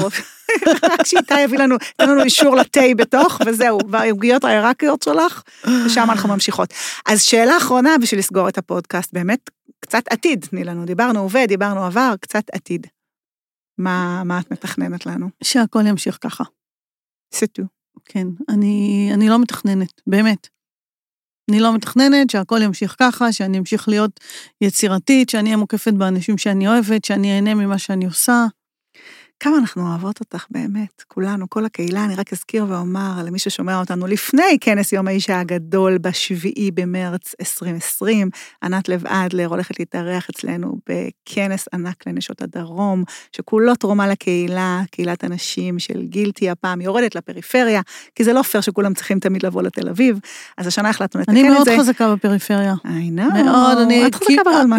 רק 0.82 1.06
שאיתי 1.06 1.40
יביא 1.40 1.58
לנו, 1.58 1.76
תן 1.96 2.08
לנו 2.10 2.22
אישור 2.22 2.56
לתה 2.56 2.80
בתוך, 2.96 3.40
וזהו, 3.46 3.78
והעוגיות 3.88 4.44
העיראקיות 4.44 5.02
שלך, 5.02 5.42
ושם 5.86 6.10
אנחנו 6.10 6.28
ממשיכות. 6.28 6.74
אז 7.06 7.22
שאלה 7.22 7.56
אחרונה 7.56 7.98
בשביל 7.98 8.20
לסגור 8.20 8.48
את 8.48 8.58
הפודקאסט, 8.58 9.12
באמת, 9.12 9.50
קצת 9.80 10.02
עתיד, 10.10 10.46
תני 10.50 10.64
לנו. 10.64 10.84
דיברנו 10.84 11.20
הווה, 11.20 11.46
דיברנו 11.46 11.84
עבר, 11.84 12.14
קצת 12.20 12.44
עתיד. 12.52 12.86
מה, 13.78 14.22
מה 14.24 14.40
את 14.40 14.52
מתכננת 14.52 15.06
לנו? 15.06 15.28
שהכל 15.44 15.82
ימשיך 15.86 16.18
ככה. 16.20 16.44
סטו. 17.34 17.62
כן, 18.04 18.26
אני, 18.48 19.10
אני 19.14 19.28
לא 19.28 19.38
מתכננת, 19.38 20.00
באמת. 20.06 20.48
אני 21.50 21.60
לא 21.60 21.74
מתכננת 21.74 22.30
שהכל 22.30 22.60
ימשיך 22.62 22.96
ככה, 22.98 23.32
שאני 23.32 23.58
אמשיך 23.58 23.88
להיות 23.88 24.20
יצירתית, 24.60 25.28
שאני 25.28 25.44
אהיה 25.48 25.56
מוקפת 25.56 25.92
באנשים 25.92 26.38
שאני 26.38 26.68
אוהבת, 26.68 27.04
שאני 27.04 27.36
אהנה 27.36 27.54
ממה 27.54 27.78
שאני 27.78 28.06
עושה. 28.06 28.46
כמה 29.40 29.58
אנחנו 29.58 29.88
אוהבות 29.88 30.20
אותך 30.20 30.46
באמת, 30.50 31.02
כולנו, 31.08 31.50
כל 31.50 31.64
הקהילה, 31.64 32.04
אני 32.04 32.14
רק 32.14 32.32
אזכיר 32.32 32.66
ואומר 32.68 33.22
למי 33.24 33.38
ששומע 33.38 33.80
אותנו 33.80 34.06
לפני 34.06 34.58
כנס 34.60 34.92
יום 34.92 35.08
האישה 35.08 35.40
הגדול 35.40 35.98
בשביעי 35.98 36.70
במרץ 36.70 37.34
2020, 37.40 38.30
ענת 38.62 38.88
לב 38.88 39.06
אדלר 39.06 39.46
הולכת 39.46 39.78
להתארח 39.78 40.30
אצלנו 40.30 40.78
בכנס 40.88 41.68
ענק 41.74 42.06
לנשות 42.06 42.42
הדרום, 42.42 43.04
שכולו 43.32 43.74
תרומה 43.74 44.08
לקהילה, 44.08 44.80
קהילת 44.90 45.24
הנשים 45.24 45.78
של 45.78 46.02
גילטי 46.02 46.50
הפעם 46.50 46.80
יורדת 46.80 47.14
לפריפריה, 47.14 47.80
כי 48.14 48.24
זה 48.24 48.32
לא 48.32 48.42
פייר 48.42 48.60
שכולם 48.60 48.94
צריכים 48.94 49.20
תמיד 49.20 49.42
לבוא 49.42 49.62
לתל 49.62 49.88
אביב, 49.88 50.18
אז 50.58 50.66
השנה 50.66 50.88
החלטנו 50.88 51.20
לתקן 51.20 51.32
את 51.32 51.38
אני 51.38 51.48
זה. 51.48 51.54
מאוד 51.54 51.68
חזקה 51.80 52.14
בפריפריה. 52.14 52.74
I 52.84 52.88
know. 52.88 53.42
מאוד, 53.44 53.78
אני 53.78 54.06
את 54.06 54.14
חזקה. 54.14 54.32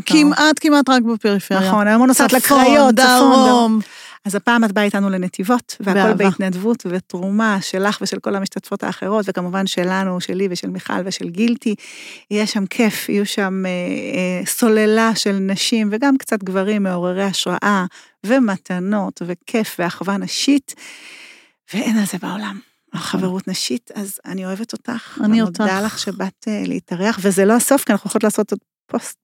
כמעט, 0.05 0.59
כמעט 0.61 0.89
רק 0.89 1.01
בפריפריה. 1.03 1.69
נכון, 1.69 1.87
היום 1.87 2.05
נוסעת 2.05 2.33
לקריות, 2.33 2.95
צפון, 2.95 3.47
דרום. 3.47 3.79
אז 4.25 4.35
הפעם 4.35 4.63
את 4.63 4.71
באה 4.71 4.83
איתנו 4.83 5.09
לנתיבות, 5.09 5.77
והכל 5.79 5.99
באהבה. 5.99 6.13
בהתנדבות 6.13 6.85
ותרומה 6.89 7.61
שלך 7.61 7.97
ושל 8.01 8.19
כל 8.19 8.35
המשתתפות 8.35 8.83
האחרות, 8.83 9.25
וכמובן 9.29 9.67
שלנו, 9.67 10.21
שלי 10.21 10.47
ושל 10.51 10.69
מיכל 10.69 11.01
ושל 11.05 11.29
גילטי. 11.29 11.75
יהיה 12.31 12.47
שם 12.47 12.65
כיף, 12.65 13.09
יהיו 13.09 13.25
שם 13.25 13.63
אה, 13.65 13.71
אה, 13.71 14.45
סוללה 14.45 15.15
של 15.15 15.31
נשים 15.31 15.89
וגם 15.91 16.17
קצת 16.17 16.43
גברים 16.43 16.83
מעוררי 16.83 17.23
השראה, 17.23 17.85
ומתנות, 18.25 19.21
וכיף 19.25 19.75
ואחווה 19.79 20.17
נשית, 20.17 20.75
ואין 21.73 21.97
על 21.97 22.05
זה 22.05 22.17
בעולם. 22.21 22.59
חברות 22.95 23.47
נשית, 23.47 23.91
אז 23.95 24.19
אני 24.25 24.45
אוהבת 24.45 24.73
אותך. 24.73 25.19
אני 25.23 25.41
אותך. 25.41 25.63
לך 25.85 25.99
שבאת 25.99 26.47
אה, 26.47 26.63
להתארח, 26.65 27.19
וזה 27.21 27.45
לא 27.45 27.53
הסוף, 27.53 27.83
כי 27.83 27.91
אנחנו 27.91 28.07
יכולות 28.07 28.23
לעשות 28.23 28.51
עוד 28.51 28.59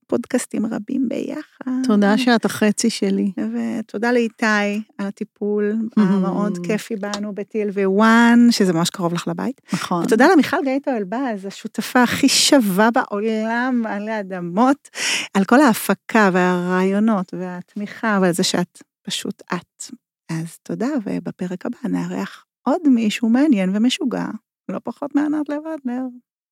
פודקאסטים 0.06 0.66
רבים 0.66 1.08
ביחד. 1.08 1.70
תודה 1.84 2.18
שאת 2.18 2.44
החצי 2.44 2.90
שלי. 2.90 3.32
ותודה 3.54 4.12
לאיתי 4.12 4.46
על 4.98 5.06
הטיפול 5.06 5.72
Mhm. 5.98 6.02
המאוד 6.02 6.58
כיפי 6.66 6.96
בנו 6.96 7.34
ב-TLV1, 7.34 8.02
שזה 8.50 8.72
ממש 8.72 8.90
קרוב 8.90 9.14
לך 9.14 9.28
לבית. 9.28 9.60
נכון. 9.72 10.04
ותודה 10.04 10.26
למיכל 10.32 10.56
גייטו 10.64 10.90
אלבז, 10.90 11.46
השותפה 11.46 12.02
הכי 12.02 12.28
שווה 12.28 12.88
בעולם 12.90 13.82
עלי 13.88 14.20
אדמות, 14.20 14.88
על 15.34 15.44
כל 15.44 15.60
ההפקה 15.60 16.30
והרעיונות 16.32 17.34
והתמיכה 17.38 18.18
ועל 18.22 18.32
זה 18.32 18.42
שאת 18.42 18.82
פשוט 19.02 19.42
את. 19.54 19.84
אז 20.30 20.58
תודה, 20.62 20.88
ובפרק 21.06 21.66
הבא 21.66 21.78
נארח 21.88 22.44
עוד 22.62 22.88
מישהו 22.88 23.28
מעניין 23.28 23.76
ומשוגע, 23.76 24.26
לא 24.68 24.78
פחות 24.84 25.14
מענת 25.14 25.48
לבדלר. 25.48 26.02